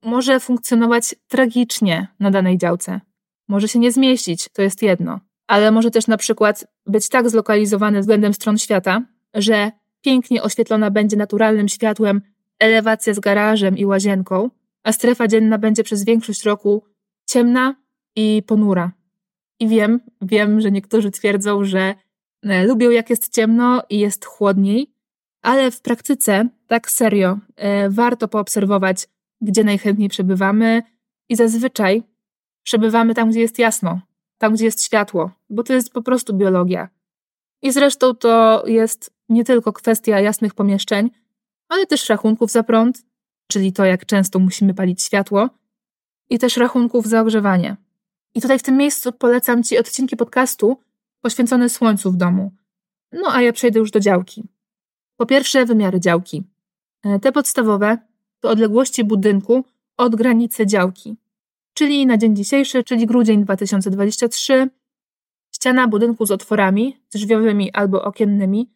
może 0.03 0.41
funkcjonować 0.41 1.15
tragicznie 1.29 2.09
na 2.21 2.31
danej 2.31 2.59
działce. 2.59 3.01
Może 3.49 3.69
się 3.69 3.79
nie 3.79 3.93
zmieścić, 3.93 4.49
to 4.49 4.63
jest 4.63 4.83
jedno, 4.83 5.21
ale 5.47 5.71
może 5.71 5.91
też 5.91 6.07
na 6.07 6.17
przykład 6.17 6.67
być 6.87 7.09
tak 7.09 7.31
zlokalizowany 7.31 8.01
względem 8.01 8.35
stron 8.35 8.59
świata, 8.59 9.03
że 9.35 9.71
pięknie 10.01 10.43
oświetlona 10.43 10.91
będzie 10.91 11.17
naturalnym 11.17 11.69
światłem 11.69 12.23
elewacja 12.59 13.15
z 13.15 13.21
garażem 13.21 13.79
i 13.79 13.85
łazienką, 13.85 14.51
a 14.87 14.93
strefa 14.93 15.29
dzienna 15.29 15.59
będzie 15.59 15.85
przez 15.85 16.05
większość 16.05 16.45
roku 16.45 16.83
ciemna 17.29 17.75
i 18.17 18.43
ponura. 18.47 18.93
I 19.61 19.69
wiem, 19.69 20.01
wiem, 20.23 20.61
że 20.61 20.71
niektórzy 20.71 21.11
twierdzą, 21.11 21.65
że 21.65 21.95
e, 22.43 22.65
lubią 22.67 22.91
jak 22.91 23.11
jest 23.11 23.35
ciemno 23.35 23.83
i 23.91 23.99
jest 23.99 24.25
chłodniej, 24.25 24.93
ale 25.43 25.71
w 25.71 25.81
praktyce, 25.81 26.49
tak 26.67 26.91
serio, 26.91 27.39
e, 27.57 27.91
warto 27.91 28.29
poobserwować, 28.29 29.09
gdzie 29.41 29.65
najchętniej 29.65 30.09
przebywamy 30.09 30.83
i 31.29 31.37
zazwyczaj 31.37 32.03
przebywamy 32.63 33.15
tam, 33.15 33.31
gdzie 33.31 33.41
jest 33.41 33.59
jasno, 33.59 34.01
tam, 34.39 34.55
gdzie 34.55 34.65
jest 34.65 34.85
światło, 34.85 35.31
bo 35.51 35.63
to 35.63 35.73
jest 35.73 35.93
po 35.93 36.03
prostu 36.03 36.35
biologia. 36.35 36.89
I 37.63 37.73
zresztą 37.73 38.15
to 38.15 38.65
jest 38.67 39.11
nie 39.29 39.45
tylko 39.45 39.73
kwestia 39.73 40.21
jasnych 40.21 40.55
pomieszczeń, 40.55 41.11
ale 41.69 41.87
też 41.87 42.09
rachunków 42.09 42.51
za 42.51 42.63
prąd, 42.63 43.06
czyli 43.47 43.73
to, 43.73 43.85
jak 43.85 44.07
często 44.07 44.39
musimy 44.39 44.75
palić 44.75 45.03
światło, 45.03 45.49
i 46.31 46.39
też 46.39 46.57
rachunków 46.57 47.07
za 47.07 47.21
ogrzewanie. 47.21 47.77
I 48.35 48.41
tutaj 48.41 48.59
w 48.59 48.63
tym 48.63 48.77
miejscu 48.77 49.13
polecam 49.13 49.63
Ci 49.63 49.79
odcinki 49.79 50.17
podcastu 50.17 50.81
poświęcone 51.21 51.69
słońcu 51.69 52.13
w 52.13 52.17
domu. 52.17 52.53
No 53.13 53.33
a 53.33 53.43
ja 53.43 53.53
przejdę 53.53 53.79
już 53.79 53.91
do 53.91 54.01
działki. 54.01 54.45
Po 55.17 55.27
pierwsze, 55.27 55.67
wymiary 55.67 56.01
działki. 56.01 56.43
E, 57.05 57.19
te 57.19 57.33
podstawowe 57.33 57.99
to 58.41 58.51
odległości 58.51 59.05
budynku 59.05 59.65
od 59.97 60.17
granicy 60.17 60.67
działki. 60.67 61.17
Czyli 61.75 62.07
na 62.07 62.17
dzień 62.17 62.37
dzisiejszy, 62.37 62.85
czyli 62.85 63.07
grudzień 63.07 63.45
2023, 63.45 64.69
ściana 65.55 65.89
budynku 65.89 66.27
z 66.27 66.31
otworami 66.31 66.97
drzwiowymi 67.13 67.73
albo 67.73 68.05
okiennymi 68.05 68.71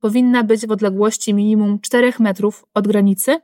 powinna 0.00 0.44
być 0.44 0.66
w 0.66 0.70
odległości 0.70 1.34
minimum 1.34 1.80
4 1.80 2.12
metrów 2.18 2.66
od 2.74 2.88
granicy, 2.88 3.40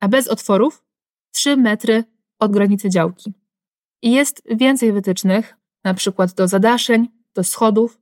a 0.00 0.08
bez 0.08 0.28
otworów 0.28 0.84
3 1.32 1.56
metry 1.56 2.04
od 2.38 2.52
granicy 2.52 2.90
działki. 2.90 3.32
I 4.02 4.12
jest 4.12 4.42
więcej 4.50 4.92
wytycznych, 4.92 5.56
na 5.84 5.94
przykład 5.94 6.32
do 6.32 6.48
zadaszeń, 6.48 7.08
do 7.34 7.44
schodów, 7.44 7.98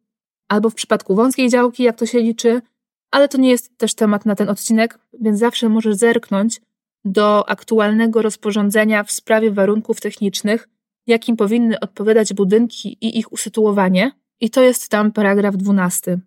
albo 0.48 0.70
w 0.70 0.74
przypadku 0.74 1.14
wąskiej 1.14 1.50
działki, 1.50 1.82
jak 1.82 1.96
to 1.96 2.06
się 2.06 2.18
liczy, 2.18 2.62
ale 3.10 3.28
to 3.28 3.38
nie 3.38 3.50
jest 3.50 3.78
też 3.78 3.94
temat 3.94 4.26
na 4.26 4.34
ten 4.34 4.48
odcinek, 4.48 4.98
więc 5.20 5.38
zawsze 5.38 5.68
możesz 5.68 5.96
zerknąć 5.96 6.60
do 7.04 7.48
aktualnego 7.48 8.22
rozporządzenia 8.22 9.04
w 9.04 9.12
sprawie 9.12 9.50
warunków 9.50 10.00
technicznych, 10.00 10.68
jakim 11.06 11.36
powinny 11.36 11.80
odpowiadać 11.80 12.34
budynki 12.34 12.98
i 13.00 13.18
ich 13.18 13.32
usytuowanie, 13.32 14.12
i 14.40 14.50
to 14.50 14.62
jest 14.62 14.88
tam 14.88 15.12
paragraf 15.12 15.56
12. 15.56 16.18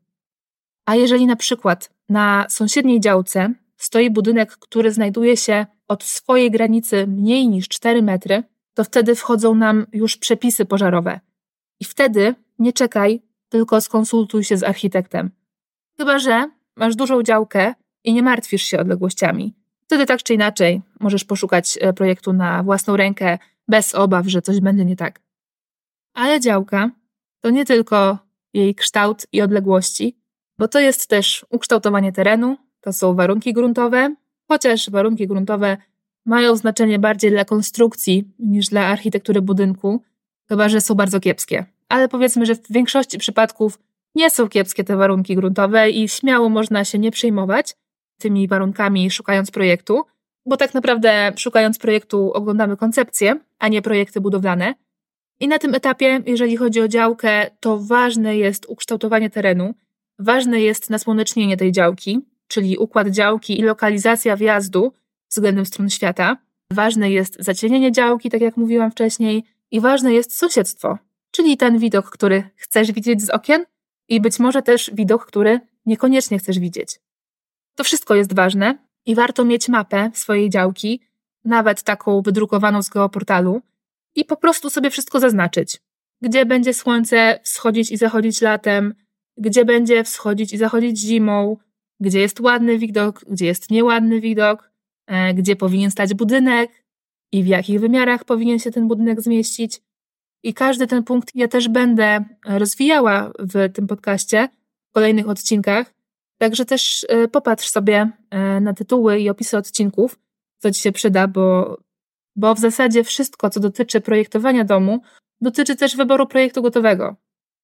A 0.85 0.95
jeżeli 0.95 1.25
na 1.25 1.35
przykład 1.35 1.91
na 2.09 2.45
sąsiedniej 2.49 2.99
działce 2.99 3.53
stoi 3.79 4.09
budynek, 4.09 4.51
który 4.51 4.91
znajduje 4.91 5.37
się 5.37 5.65
od 5.87 6.03
swojej 6.03 6.51
granicy 6.51 7.07
mniej 7.07 7.47
niż 7.47 7.67
4 7.67 8.01
metry, 8.01 8.43
to 8.73 8.83
wtedy 8.83 9.15
wchodzą 9.15 9.55
nam 9.55 9.85
już 9.93 10.17
przepisy 10.17 10.65
pożarowe. 10.65 11.19
I 11.79 11.85
wtedy 11.85 12.35
nie 12.59 12.73
czekaj, 12.73 13.21
tylko 13.49 13.81
skonsultuj 13.81 14.43
się 14.43 14.57
z 14.57 14.63
architektem. 14.63 15.31
Chyba, 15.97 16.19
że 16.19 16.49
masz 16.75 16.95
dużą 16.95 17.23
działkę 17.23 17.73
i 18.03 18.13
nie 18.13 18.23
martwisz 18.23 18.63
się 18.63 18.79
odległościami. 18.79 19.55
Wtedy 19.81 20.05
tak 20.05 20.23
czy 20.23 20.33
inaczej 20.33 20.81
możesz 20.99 21.23
poszukać 21.23 21.77
e, 21.81 21.93
projektu 21.93 22.33
na 22.33 22.63
własną 22.63 22.97
rękę, 22.97 23.37
bez 23.67 23.95
obaw, 23.95 24.27
że 24.27 24.41
coś 24.41 24.59
będzie 24.59 24.85
nie 24.85 24.95
tak. 24.95 25.21
Ale 26.13 26.39
działka 26.39 26.91
to 27.41 27.49
nie 27.49 27.65
tylko 27.65 28.17
jej 28.53 28.75
kształt 28.75 29.27
i 29.31 29.41
odległości, 29.41 30.19
bo 30.57 30.67
to 30.67 30.79
jest 30.79 31.07
też 31.07 31.45
ukształtowanie 31.49 32.11
terenu, 32.11 32.57
to 32.81 32.93
są 32.93 33.15
warunki 33.15 33.53
gruntowe, 33.53 34.15
chociaż 34.47 34.89
warunki 34.89 35.27
gruntowe 35.27 35.77
mają 36.25 36.55
znaczenie 36.55 36.99
bardziej 36.99 37.31
dla 37.31 37.45
konstrukcji 37.45 38.27
niż 38.39 38.67
dla 38.67 38.87
architektury 38.87 39.41
budynku, 39.41 40.03
chyba 40.49 40.69
że 40.69 40.81
są 40.81 40.95
bardzo 40.95 41.19
kiepskie. 41.19 41.65
Ale 41.89 42.07
powiedzmy, 42.07 42.45
że 42.45 42.55
w 42.55 42.71
większości 42.71 43.17
przypadków 43.17 43.79
nie 44.15 44.29
są 44.29 44.49
kiepskie 44.49 44.83
te 44.83 44.95
warunki 44.95 45.35
gruntowe 45.35 45.89
i 45.89 46.09
śmiało 46.09 46.49
można 46.49 46.85
się 46.85 46.99
nie 46.99 47.11
przejmować 47.11 47.75
tymi 48.17 48.47
warunkami, 48.47 49.11
szukając 49.11 49.51
projektu, 49.51 50.03
bo 50.45 50.57
tak 50.57 50.73
naprawdę 50.73 51.33
szukając 51.37 51.77
projektu 51.77 52.31
oglądamy 52.33 52.77
koncepcję, 52.77 53.39
a 53.59 53.67
nie 53.67 53.81
projekty 53.81 54.21
budowlane. 54.21 54.73
I 55.39 55.47
na 55.47 55.59
tym 55.59 55.75
etapie, 55.75 56.21
jeżeli 56.25 56.57
chodzi 56.57 56.81
o 56.81 56.87
działkę, 56.87 57.51
to 57.59 57.79
ważne 57.79 58.37
jest 58.37 58.65
ukształtowanie 58.65 59.29
terenu, 59.29 59.73
ważne 60.19 60.61
jest 60.61 60.89
nasłonecznienie 60.89 61.57
tej 61.57 61.71
działki, 61.71 62.19
czyli 62.49 62.77
układ 62.77 63.07
działki 63.07 63.59
i 63.59 63.63
lokalizacja 63.63 64.37
wjazdu 64.37 64.93
względem 65.29 65.65
stron 65.65 65.89
świata. 65.89 66.37
Ważne 66.71 67.11
jest 67.11 67.35
zacienienie 67.39 67.91
działki, 67.91 68.29
tak 68.29 68.41
jak 68.41 68.57
mówiłam 68.57 68.91
wcześniej, 68.91 69.43
i 69.71 69.81
ważne 69.81 70.13
jest 70.13 70.37
sąsiedztwo, 70.37 70.97
czyli 71.31 71.57
ten 71.57 71.79
widok, 71.79 72.09
który 72.09 72.43
chcesz 72.55 72.91
widzieć 72.91 73.21
z 73.21 73.29
okien 73.29 73.65
i 74.07 74.21
być 74.21 74.39
może 74.39 74.61
też 74.61 74.91
widok, 74.93 75.25
który 75.25 75.59
niekoniecznie 75.85 76.39
chcesz 76.39 76.59
widzieć. 76.59 76.99
To 77.75 77.83
wszystko 77.83 78.15
jest 78.15 78.35
ważne 78.35 78.77
i 79.05 79.15
warto 79.15 79.45
mieć 79.45 79.69
mapę 79.69 80.11
swojej 80.13 80.49
działki, 80.49 81.01
nawet 81.45 81.83
taką 81.83 82.21
wydrukowaną 82.21 82.83
z 82.83 82.89
geoportalu 82.89 83.61
i 84.15 84.25
po 84.25 84.37
prostu 84.37 84.69
sobie 84.69 84.89
wszystko 84.89 85.19
zaznaczyć. 85.19 85.81
Gdzie 86.21 86.45
będzie 86.45 86.73
słońce 86.73 87.39
wschodzić 87.43 87.91
i 87.91 87.97
zachodzić 87.97 88.41
latem, 88.41 88.93
gdzie 89.37 89.65
będzie 89.65 90.03
wschodzić 90.03 90.53
i 90.53 90.57
zachodzić 90.57 90.99
zimą, 90.99 91.57
gdzie 91.99 92.19
jest 92.19 92.39
ładny 92.39 92.77
widok, 92.77 93.25
gdzie 93.29 93.45
jest 93.45 93.71
nieładny 93.71 94.21
widok, 94.21 94.71
e, 95.07 95.33
gdzie 95.33 95.55
powinien 95.55 95.91
stać 95.91 96.13
budynek 96.13 96.83
i 97.31 97.43
w 97.43 97.47
jakich 97.47 97.79
wymiarach 97.79 98.23
powinien 98.23 98.59
się 98.59 98.71
ten 98.71 98.87
budynek 98.87 99.21
zmieścić. 99.21 99.81
I 100.43 100.53
każdy 100.53 100.87
ten 100.87 101.03
punkt 101.03 101.35
ja 101.35 101.47
też 101.47 101.69
będę 101.69 102.25
rozwijała 102.45 103.31
w 103.39 103.73
tym 103.73 103.87
podcaście, 103.87 104.49
w 104.89 104.93
kolejnych 104.93 105.29
odcinkach. 105.29 105.93
Także 106.37 106.65
też 106.65 107.05
e, 107.09 107.27
popatrz 107.27 107.69
sobie 107.69 108.11
e, 108.29 108.61
na 108.61 108.73
tytuły 108.73 109.19
i 109.19 109.29
opisy 109.29 109.57
odcinków, 109.57 110.19
co 110.57 110.71
Ci 110.71 110.81
się 110.81 110.91
przyda, 110.91 111.27
bo, 111.27 111.77
bo 112.35 112.55
w 112.55 112.59
zasadzie 112.59 113.03
wszystko, 113.03 113.49
co 113.49 113.59
dotyczy 113.59 114.01
projektowania 114.01 114.63
domu, 114.63 115.01
dotyczy 115.41 115.75
też 115.75 115.95
wyboru 115.95 116.27
projektu 116.27 116.61
gotowego. 116.61 117.15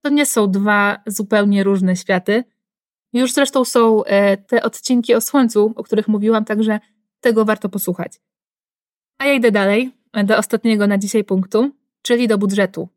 To 0.02 0.10
nie 0.10 0.26
są 0.26 0.52
dwa 0.52 1.04
zupełnie 1.08 1.64
różne 1.64 1.96
światy. 1.96 2.44
Już 3.16 3.34
zresztą 3.34 3.66
są 3.66 4.04
e, 4.04 4.38
te 4.38 4.64
odcinki 4.64 5.16
o 5.16 5.22
słońcu, 5.22 5.74
o 5.76 5.84
których 5.84 6.08
mówiłam, 6.08 6.46
także 6.46 6.80
tego 7.20 7.46
warto 7.46 7.70
posłuchać. 7.70 8.22
A 9.18 9.26
ja 9.26 9.34
idę 9.34 9.52
dalej, 9.52 9.92
do 10.24 10.38
ostatniego 10.38 10.88
na 10.88 10.98
dzisiaj 10.98 11.24
punktu, 11.24 11.72
czyli 12.02 12.28
do 12.28 12.38
budżetu. 12.38 12.90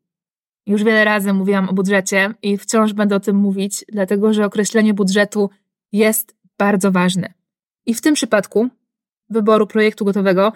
Już 0.65 0.83
wiele 0.83 1.05
razy 1.05 1.33
mówiłam 1.33 1.69
o 1.69 1.73
budżecie 1.73 2.33
i 2.41 2.57
wciąż 2.57 2.93
będę 2.93 3.15
o 3.15 3.19
tym 3.19 3.35
mówić, 3.35 3.85
dlatego 3.89 4.33
że 4.33 4.45
określenie 4.45 4.93
budżetu 4.93 5.49
jest 5.91 6.35
bardzo 6.57 6.91
ważne. 6.91 7.33
I 7.85 7.93
w 7.93 8.01
tym 8.01 8.13
przypadku 8.13 8.69
wyboru 9.29 9.67
projektu 9.67 10.05
gotowego 10.05 10.53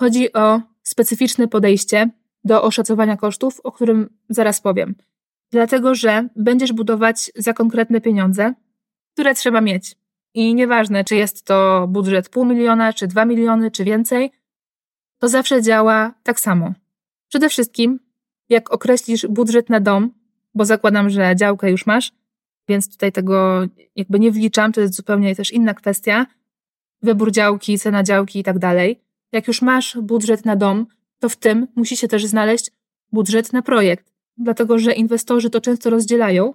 chodzi 0.00 0.32
o 0.32 0.60
specyficzne 0.82 1.48
podejście 1.48 2.10
do 2.44 2.62
oszacowania 2.62 3.16
kosztów, 3.16 3.60
o 3.64 3.72
którym 3.72 4.08
zaraz 4.28 4.60
powiem. 4.60 4.94
Dlatego, 5.50 5.94
że 5.94 6.28
będziesz 6.36 6.72
budować 6.72 7.30
za 7.36 7.52
konkretne 7.52 8.00
pieniądze, 8.00 8.54
które 9.16 9.34
trzeba 9.34 9.60
mieć. 9.60 9.96
I 10.34 10.54
nieważne, 10.54 11.04
czy 11.04 11.16
jest 11.16 11.44
to 11.44 11.86
budżet 11.88 12.28
pół 12.28 12.44
miliona, 12.44 12.92
czy 12.92 13.06
dwa 13.06 13.24
miliony, 13.24 13.70
czy 13.70 13.84
więcej, 13.84 14.30
to 15.18 15.28
zawsze 15.28 15.62
działa 15.62 16.14
tak 16.22 16.40
samo. 16.40 16.72
Przede 17.28 17.48
wszystkim, 17.48 18.00
jak 18.48 18.72
określisz 18.72 19.26
budżet 19.26 19.70
na 19.70 19.80
dom, 19.80 20.10
bo 20.54 20.64
zakładam, 20.64 21.10
że 21.10 21.36
działkę 21.36 21.70
już 21.70 21.86
masz, 21.86 22.12
więc 22.68 22.92
tutaj 22.92 23.12
tego 23.12 23.66
jakby 23.96 24.20
nie 24.20 24.30
wliczam, 24.30 24.72
to 24.72 24.80
jest 24.80 24.94
zupełnie 24.94 25.36
też 25.36 25.50
inna 25.50 25.74
kwestia. 25.74 26.26
Wybór 27.02 27.32
działki, 27.32 27.78
cena 27.78 28.02
działki 28.02 28.38
i 28.38 28.44
tak 28.44 28.58
dalej. 28.58 29.00
Jak 29.32 29.48
już 29.48 29.62
masz 29.62 29.98
budżet 30.02 30.44
na 30.44 30.56
dom, 30.56 30.86
to 31.18 31.28
w 31.28 31.36
tym 31.36 31.66
musi 31.76 31.96
się 31.96 32.08
też 32.08 32.26
znaleźć 32.26 32.70
budżet 33.12 33.52
na 33.52 33.62
projekt, 33.62 34.12
dlatego 34.38 34.78
że 34.78 34.92
inwestorzy 34.92 35.50
to 35.50 35.60
często 35.60 35.90
rozdzielają, 35.90 36.54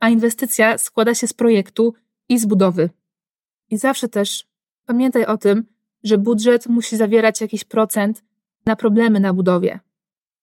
a 0.00 0.08
inwestycja 0.08 0.78
składa 0.78 1.14
się 1.14 1.26
z 1.26 1.32
projektu 1.32 1.94
i 2.28 2.38
z 2.38 2.46
budowy. 2.46 2.90
I 3.70 3.78
zawsze 3.78 4.08
też 4.08 4.46
pamiętaj 4.86 5.24
o 5.24 5.38
tym, 5.38 5.64
że 6.04 6.18
budżet 6.18 6.66
musi 6.66 6.96
zawierać 6.96 7.40
jakiś 7.40 7.64
procent 7.64 8.22
na 8.66 8.76
problemy 8.76 9.20
na 9.20 9.32
budowie. 9.32 9.80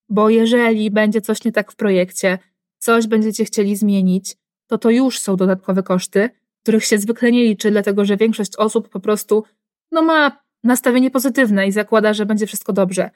Bo 0.10 0.30
jeżeli 0.30 0.92
będzie 0.92 1.22
coś 1.22 1.44
nie 1.44 1.52
tak 1.52 1.72
w 1.72 1.76
projekcie, 1.76 2.38
coś 2.78 3.08
będziecie 3.08 3.46
chcieli 3.46 3.76
zmienić, 3.76 4.38
to 4.68 4.78
to 4.78 4.90
już 4.90 5.20
są 5.20 5.36
dodatkowe 5.36 5.84
koszty, 5.84 6.30
których 6.64 6.86
się 6.86 6.98
zwykle 6.98 7.32
nie 7.32 7.44
liczy, 7.44 7.72
dlatego 7.72 8.06
że 8.06 8.18
większość 8.18 8.56
osób 8.56 8.90
po 8.90 9.00
prostu 9.00 9.44
no, 9.92 10.02
ma 10.02 10.40
nastawienie 10.64 11.12
pozytywne 11.12 11.68
i 11.68 11.72
zakłada, 11.72 12.14
że 12.14 12.26
będzie 12.26 12.48
wszystko 12.48 12.74
dobrze. 12.74 13.10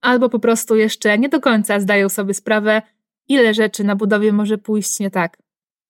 Albo 0.00 0.28
po 0.28 0.38
prostu 0.38 0.76
jeszcze 0.76 1.18
nie 1.18 1.28
do 1.28 1.40
końca 1.40 1.80
zdają 1.80 2.08
sobie 2.08 2.34
sprawę, 2.34 2.82
ile 3.28 3.54
rzeczy 3.54 3.84
na 3.84 3.96
budowie 3.96 4.32
może 4.32 4.58
pójść 4.58 5.00
nie 5.00 5.10
tak. 5.10 5.38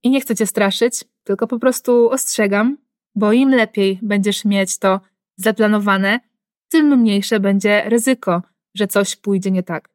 I 0.02 0.10
nie 0.10 0.20
chcę 0.20 0.36
cię 0.36 0.46
straszyć, 0.46 1.04
tylko 1.24 1.46
po 1.46 1.58
prostu 1.58 2.10
ostrzegam, 2.10 2.76
bo 3.14 3.32
im 3.32 3.50
lepiej 3.50 3.98
będziesz 4.02 4.44
mieć 4.44 4.78
to 4.78 5.00
zaplanowane, 5.36 6.20
tym 6.68 6.98
mniejsze 6.98 7.40
będzie 7.40 7.82
ryzyko, 7.86 8.42
że 8.74 8.86
coś 8.86 9.16
pójdzie 9.16 9.50
nie 9.50 9.62
tak. 9.62 9.88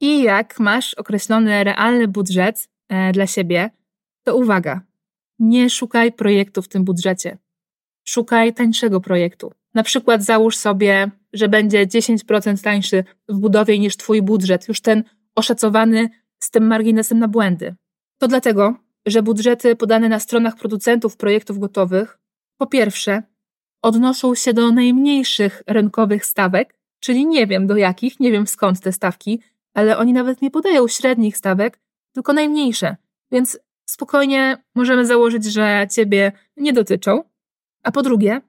I 0.00 0.22
jak 0.22 0.60
masz 0.60 0.94
określony 0.94 1.64
realny 1.64 2.08
budżet 2.08 2.68
e, 2.88 3.12
dla 3.12 3.26
siebie, 3.26 3.70
to 4.24 4.36
uwaga, 4.36 4.80
nie 5.38 5.70
szukaj 5.70 6.12
projektu 6.12 6.62
w 6.62 6.68
tym 6.68 6.84
budżecie. 6.84 7.38
Szukaj 8.04 8.54
tańszego 8.54 9.00
projektu. 9.00 9.52
Na 9.74 9.82
przykład 9.82 10.22
załóż 10.24 10.56
sobie, 10.56 11.10
że 11.32 11.48
będzie 11.48 11.86
10% 11.86 12.62
tańszy 12.62 13.04
w 13.28 13.38
budowie 13.38 13.78
niż 13.78 13.96
Twój 13.96 14.22
budżet, 14.22 14.68
już 14.68 14.80
ten 14.80 15.04
oszacowany 15.34 16.08
z 16.38 16.50
tym 16.50 16.66
marginesem 16.66 17.18
na 17.18 17.28
błędy. 17.28 17.74
To 18.18 18.28
dlatego, 18.28 18.74
że 19.10 19.22
budżety 19.22 19.76
podane 19.76 20.08
na 20.08 20.20
stronach 20.20 20.56
producentów 20.56 21.16
projektów 21.16 21.58
gotowych, 21.58 22.18
po 22.56 22.66
pierwsze, 22.66 23.22
odnoszą 23.82 24.34
się 24.34 24.54
do 24.54 24.72
najmniejszych 24.72 25.62
rynkowych 25.66 26.26
stawek, 26.26 26.78
czyli 27.00 27.26
nie 27.26 27.46
wiem 27.46 27.66
do 27.66 27.76
jakich, 27.76 28.20
nie 28.20 28.32
wiem 28.32 28.46
skąd 28.46 28.80
te 28.80 28.92
stawki, 28.92 29.42
ale 29.74 29.98
oni 29.98 30.12
nawet 30.12 30.42
nie 30.42 30.50
podają 30.50 30.88
średnich 30.88 31.36
stawek, 31.36 31.80
tylko 32.12 32.32
najmniejsze. 32.32 32.96
Więc 33.32 33.58
spokojnie 33.86 34.56
możemy 34.74 35.06
założyć, 35.06 35.44
że 35.44 35.86
ciebie 35.90 36.32
nie 36.56 36.72
dotyczą. 36.72 37.24
A 37.82 37.92
po 37.92 38.02
drugie, 38.02 38.40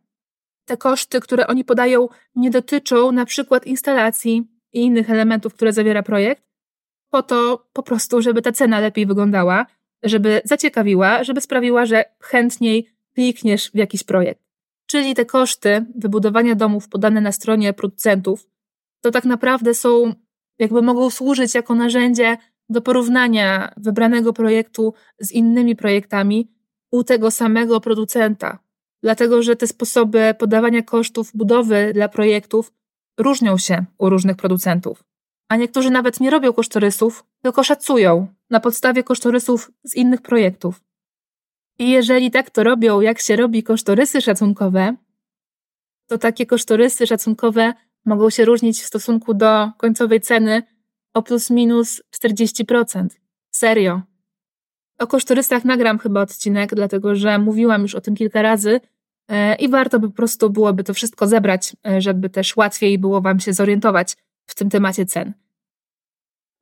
te 0.65 0.77
koszty, 0.77 1.19
które 1.19 1.47
oni 1.47 1.63
podają, 1.63 2.07
nie 2.35 2.49
dotyczą 2.49 3.11
na 3.11 3.25
przykład 3.25 3.67
instalacji 3.67 4.47
i 4.73 4.81
innych 4.81 5.09
elementów, 5.09 5.53
które 5.53 5.73
zawiera 5.73 6.03
projekt, 6.03 6.43
po 7.09 7.23
to 7.23 7.67
po 7.73 7.83
prostu, 7.83 8.21
żeby 8.21 8.41
ta 8.41 8.51
cena 8.51 8.79
lepiej 8.79 9.05
wyglądała, 9.05 9.65
żeby 10.03 10.41
zaciekawiła, 10.43 11.23
żeby 11.23 11.41
sprawiła, 11.41 11.85
że 11.85 12.05
chętniej 12.19 12.87
klikniesz 13.13 13.71
w 13.71 13.75
jakiś 13.75 14.03
projekt. 14.03 14.41
Czyli 14.85 15.15
te 15.15 15.25
koszty 15.25 15.85
wybudowania 15.95 16.55
domów 16.55 16.89
podane 16.89 17.21
na 17.21 17.31
stronie 17.31 17.73
producentów, 17.73 18.47
to 19.01 19.11
tak 19.11 19.25
naprawdę 19.25 19.73
są, 19.73 20.13
jakby 20.59 20.81
mogą 20.81 21.09
służyć 21.09 21.55
jako 21.55 21.75
narzędzie 21.75 22.37
do 22.69 22.81
porównania 22.81 23.73
wybranego 23.77 24.33
projektu 24.33 24.93
z 25.19 25.31
innymi 25.31 25.75
projektami 25.75 26.51
u 26.91 27.03
tego 27.03 27.31
samego 27.31 27.81
producenta. 27.81 28.59
Dlatego, 29.03 29.43
że 29.43 29.55
te 29.55 29.67
sposoby 29.67 30.35
podawania 30.39 30.81
kosztów 30.81 31.31
budowy 31.33 31.91
dla 31.93 32.09
projektów 32.09 32.73
różnią 33.17 33.57
się 33.57 33.85
u 33.97 34.09
różnych 34.09 34.37
producentów. 34.37 35.03
A 35.49 35.55
niektórzy 35.55 35.89
nawet 35.89 36.19
nie 36.19 36.29
robią 36.29 36.53
kosztorysów, 36.53 37.25
tylko 37.41 37.63
szacują 37.63 38.27
na 38.49 38.59
podstawie 38.59 39.03
kosztorysów 39.03 39.71
z 39.83 39.95
innych 39.95 40.21
projektów. 40.21 40.81
I 41.79 41.89
jeżeli 41.89 42.31
tak 42.31 42.49
to 42.49 42.63
robią, 42.63 43.01
jak 43.01 43.19
się 43.19 43.35
robi 43.35 43.63
kosztorysy 43.63 44.21
szacunkowe, 44.21 44.95
to 46.07 46.17
takie 46.17 46.45
kosztorysy 46.45 47.07
szacunkowe 47.07 47.73
mogą 48.05 48.29
się 48.29 48.45
różnić 48.45 48.81
w 48.81 48.85
stosunku 48.85 49.33
do 49.33 49.71
końcowej 49.77 50.21
ceny 50.21 50.63
o 51.13 51.21
plus 51.21 51.49
minus 51.49 52.01
40%. 52.15 53.07
Serio. 53.51 54.01
O 54.99 55.07
kosztorysach 55.07 55.65
nagram 55.65 55.99
chyba 55.99 56.21
odcinek, 56.21 56.75
dlatego 56.75 57.15
że 57.15 57.39
mówiłam 57.39 57.81
już 57.81 57.95
o 57.95 58.01
tym 58.01 58.15
kilka 58.15 58.41
razy 58.41 58.81
e, 59.27 59.55
i 59.55 59.69
warto 59.69 59.99
by 59.99 60.07
po 60.07 60.15
prostu 60.15 60.49
byłoby 60.49 60.83
to 60.83 60.93
wszystko 60.93 61.27
zebrać, 61.27 61.75
e, 61.87 62.01
żeby 62.01 62.29
też 62.29 62.57
łatwiej 62.57 62.99
było 62.99 63.21
Wam 63.21 63.39
się 63.39 63.53
zorientować 63.53 64.17
w 64.45 64.55
tym 64.55 64.69
temacie 64.69 65.05
cen. 65.05 65.40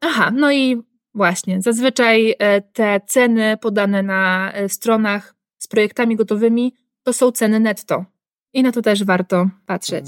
Aha, 0.01 0.31
no 0.35 0.51
i 0.51 0.81
właśnie, 1.13 1.61
zazwyczaj 1.61 2.35
e, 2.39 2.61
te 2.61 3.01
ceny 3.07 3.57
podane 3.61 4.03
na 4.03 4.53
stronach 4.67 5.35
z 5.57 5.67
projektami 5.67 6.15
gotowymi 6.15 6.73
to 7.03 7.13
są 7.13 7.31
ceny 7.31 7.59
netto. 7.59 8.05
I 8.53 8.63
na 8.63 8.71
to 8.71 8.81
też 8.81 9.03
warto 9.03 9.49
patrzeć. 9.65 10.05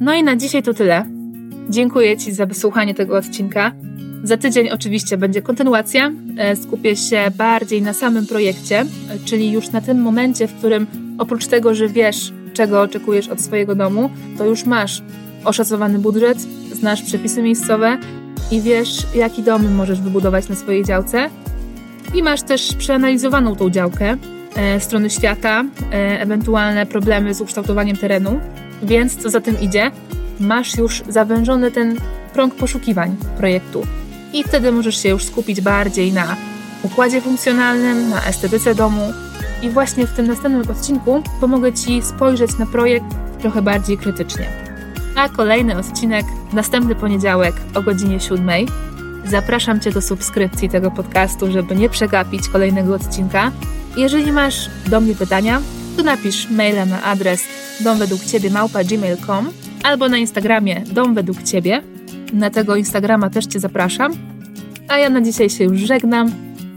No 0.00 0.14
i 0.14 0.22
na 0.22 0.36
dzisiaj 0.36 0.62
to 0.62 0.74
tyle. 0.74 1.06
Dziękuję 1.68 2.16
Ci 2.16 2.32
za 2.32 2.46
wysłuchanie 2.46 2.94
tego 2.94 3.16
odcinka. 3.16 3.72
Za 4.22 4.36
tydzień 4.36 4.68
oczywiście 4.70 5.16
będzie 5.16 5.42
kontynuacja. 5.42 6.12
E, 6.36 6.56
skupię 6.56 6.96
się 6.96 7.30
bardziej 7.36 7.82
na 7.82 7.92
samym 7.92 8.26
projekcie, 8.26 8.84
czyli 9.24 9.52
już 9.52 9.70
na 9.70 9.80
tym 9.80 10.02
momencie, 10.02 10.48
w 10.48 10.54
którym 10.54 10.86
oprócz 11.18 11.46
tego, 11.46 11.74
że 11.74 11.88
wiesz, 11.88 12.32
czego 12.54 12.82
oczekujesz 12.82 13.28
od 13.28 13.40
swojego 13.40 13.74
domu, 13.74 14.10
to 14.38 14.44
już 14.46 14.64
masz 14.64 15.02
oszacowany 15.44 15.98
budżet, 15.98 16.38
znasz 16.72 17.02
przepisy 17.02 17.42
miejscowe 17.42 17.98
i 18.50 18.60
wiesz, 18.60 19.06
jaki 19.14 19.42
dom 19.42 19.74
możesz 19.74 20.00
wybudować 20.00 20.48
na 20.48 20.54
swojej 20.54 20.84
działce. 20.84 21.30
I 22.14 22.22
masz 22.22 22.42
też 22.42 22.74
przeanalizowaną 22.78 23.56
tą 23.56 23.70
działkę, 23.70 24.16
e, 24.56 24.80
strony 24.80 25.10
świata, 25.10 25.64
e, 25.92 26.20
ewentualne 26.20 26.86
problemy 26.86 27.34
z 27.34 27.40
ukształtowaniem 27.40 27.96
terenu, 27.96 28.40
więc 28.82 29.16
co 29.16 29.30
za 29.30 29.40
tym 29.40 29.60
idzie, 29.60 29.90
masz 30.40 30.76
już 30.76 31.02
zawężony 31.08 31.70
ten 31.70 31.96
krąg 32.32 32.54
poszukiwań 32.54 33.16
projektu. 33.36 33.86
I 34.32 34.44
wtedy 34.44 34.72
możesz 34.72 35.02
się 35.02 35.08
już 35.08 35.24
skupić 35.24 35.60
bardziej 35.60 36.12
na 36.12 36.36
układzie 36.82 37.20
funkcjonalnym, 37.20 38.10
na 38.10 38.24
estetyce 38.24 38.74
domu. 38.74 39.12
I 39.62 39.70
właśnie 39.70 40.06
w 40.06 40.12
tym 40.12 40.26
następnym 40.26 40.70
odcinku 40.70 41.22
pomogę 41.40 41.72
Ci 41.72 42.02
spojrzeć 42.02 42.58
na 42.58 42.66
projekt 42.66 43.06
trochę 43.40 43.62
bardziej 43.62 43.98
krytycznie. 43.98 44.67
A 45.18 45.28
kolejny 45.28 45.78
odcinek 45.78 46.26
następny 46.52 46.94
poniedziałek 46.94 47.54
o 47.74 47.82
godzinie 47.82 48.20
7. 48.20 48.50
Zapraszam 49.24 49.80
Cię 49.80 49.92
do 49.92 50.02
subskrypcji 50.02 50.68
tego 50.68 50.90
podcastu, 50.90 51.52
żeby 51.52 51.76
nie 51.76 51.88
przegapić 51.88 52.48
kolejnego 52.48 52.94
odcinka. 52.94 53.52
Jeżeli 53.96 54.32
masz 54.32 54.70
do 54.86 55.00
mnie 55.00 55.14
pytania, 55.14 55.60
to 55.96 56.02
napisz 56.02 56.50
maila 56.50 56.86
na 56.86 57.02
adres 57.02 57.42
domwedługciebie.gmail.com 57.80 59.50
albo 59.82 60.08
na 60.08 60.18
Instagramie 60.18 60.80
Dom. 60.92 61.14
Na 62.32 62.50
tego 62.50 62.76
Instagrama 62.76 63.30
też 63.30 63.46
Cię 63.46 63.60
zapraszam. 63.60 64.12
A 64.88 64.98
ja 64.98 65.10
na 65.10 65.20
dzisiaj 65.20 65.50
się 65.50 65.64
już 65.64 65.78
żegnam. 65.78 66.30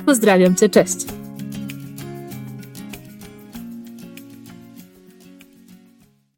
Pozdrawiam 0.06 0.56
Cię, 0.56 0.70
cześć! 0.70 1.21